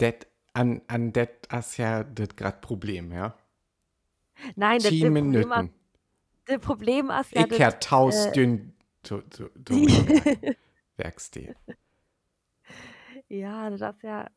det, 0.00 0.26
an, 0.54 0.82
an 0.88 1.12
det 1.12 1.46
ist 1.52 1.76
ja 1.76 2.02
das 2.04 2.34
gerade 2.36 2.58
Problem, 2.60 3.12
ja? 3.12 3.38
Nein, 4.56 4.78
das, 4.78 4.90
Problem, 4.90 5.16
ist, 5.16 5.46
Minuten. 5.46 5.74
das 6.46 6.58
Problem 6.60 7.10
ist 7.10 7.32
ja, 7.32 7.42
Ich 7.42 7.48
das, 7.48 7.60
hab 7.60 7.80
tausend 7.80 8.36
äh, 8.36 8.60
Werkste. 10.96 11.54
ja, 13.28 13.70
das 13.70 13.96
ist 13.96 14.02
ja 14.02 14.28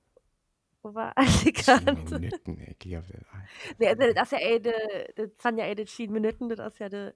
Zehn 1.80 1.80
overalt 1.90 2.22
Minuten, 2.22 2.62
ich 2.70 2.80
glaube. 2.80 3.08
Nee, 3.78 3.88
also 3.88 4.14
das 4.14 4.32
ist 4.32 4.40
ja 4.42 4.60
de, 4.60 4.74
das 5.16 5.30
sind 5.42 5.58
ja 5.58 5.76
die 5.76 5.86
10 5.86 6.12
Minuten, 6.12 6.50
das 6.50 6.74
ist 6.74 6.80
ja 6.80 6.90
de 6.90 7.14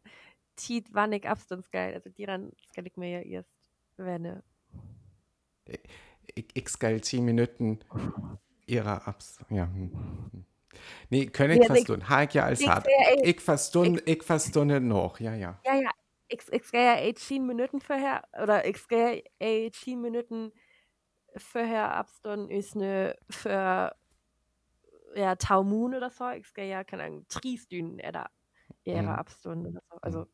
Tiet 0.56 0.88
wann 0.92 1.12
ich 1.14 1.28
abstunds 1.28 1.70
geil. 1.72 1.94
Also 1.94 2.10
die 2.10 2.26
dann 2.26 2.52
skal 2.70 2.88
ich 2.88 2.96
mir 2.98 3.10
ja 3.10 3.22
erst 3.22 3.50
wenn 3.98 4.42
Ich, 6.36 6.46
ich 6.54 6.70
skal 6.70 7.02
zehn 7.02 7.26
Minuten 7.26 7.80
ihrer 8.66 9.08
Abs. 9.08 9.40
Ja. 9.50 9.66
hm, 9.68 9.92
hm. 10.32 10.46
Nee, 11.10 11.28
können 11.28 11.52
ich 11.58 11.62
also 11.70 11.74
ich- 11.74 11.86
verstehen. 11.86 12.10
Ha 12.10 12.24
ich 12.24 12.34
ja 12.34 12.46
als 12.46 12.60
ich 12.62 12.68
hart. 12.68 12.86
sag 12.86 12.92
ja, 12.92 13.16
ey, 13.16 13.30
Ich 13.30 13.42
ich 14.06 14.24
verstunde 14.24 14.80
noch, 14.82 15.20
ja, 15.20 15.34
ja. 15.36 15.60
Ja, 15.66 15.76
ja, 15.76 15.90
ich, 16.28 16.42
ich 16.52 16.72
ja 16.84 17.00
eh 17.00 17.14
10 17.14 17.46
Minuten 17.46 17.80
vorher, 17.82 18.24
oder 18.42 18.66
ich 18.66 18.78
ja 18.92 19.14
eh 19.40 19.72
10 19.72 20.02
Minuten 20.02 20.52
vorher 21.38 21.94
abstunden 21.96 22.50
ist 22.50 22.76
ne 22.76 23.16
für 23.30 23.96
ja, 25.16 25.36
Taumun 25.36 25.96
oder 25.96 26.10
so. 26.10 26.30
Ich 26.32 26.48
skal 26.48 26.66
ja, 26.66 26.84
keine 26.84 27.04
Ahnung, 27.04 27.26
Triestünen 27.30 28.00
oder 28.00 28.30
ihre 28.84 29.00
Mhm. 29.02 29.18
abstunden 29.18 29.78
oder 29.78 29.82
so. 29.92 29.96
Also, 30.02 30.26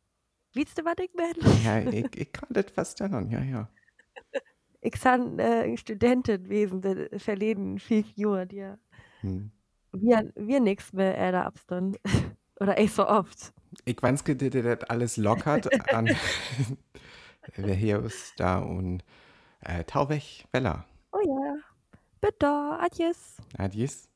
weißt 0.56 0.78
du, 0.80 0.86
was 0.86 0.96
ich 1.00 1.14
meine? 1.16 1.36
Ja, 1.64 1.80
ich, 1.80 2.16
ich 2.16 2.32
kann 2.32 2.50
das 2.52 2.72
verstehen, 2.72 3.30
ja, 3.32 3.42
ja. 3.44 3.70
Ich 4.82 4.96
san 4.98 5.38
äh, 5.40 5.78
Studentin 5.78 6.44
gewesen, 6.44 6.82
die 6.82 7.20
verleden 7.20 7.80
fünf 7.80 8.12
Jahre, 8.16 8.48
die 8.48 8.74
Hm. 9.22 9.52
wir, 9.94 10.32
wir 10.36 10.60
nix 10.60 10.94
mehr 10.94 11.18
äh, 11.18 11.32
da 11.32 11.44
abstunden. 11.44 11.98
Oder 12.60 12.78
eh 12.78 12.88
so 12.88 13.08
oft. 13.08 13.54
Ich 13.86 13.96
dir, 13.96 14.50
dass 14.50 14.80
das 14.80 14.90
alles 14.90 15.18
lockert 15.18 15.94
an. 15.94 16.16
Wer 17.56 17.76
hier 17.76 18.04
ist 18.04 18.40
da 18.40 18.60
und 18.60 19.04
äh, 19.62 19.84
tau 19.86 20.10
weg, 20.10 20.46
Bella. 20.52 20.86
Oh 20.86 20.86
ja. 20.86 20.91
Bitte, 22.22 22.46
adios. 22.46 23.18
Adios. 23.58 24.11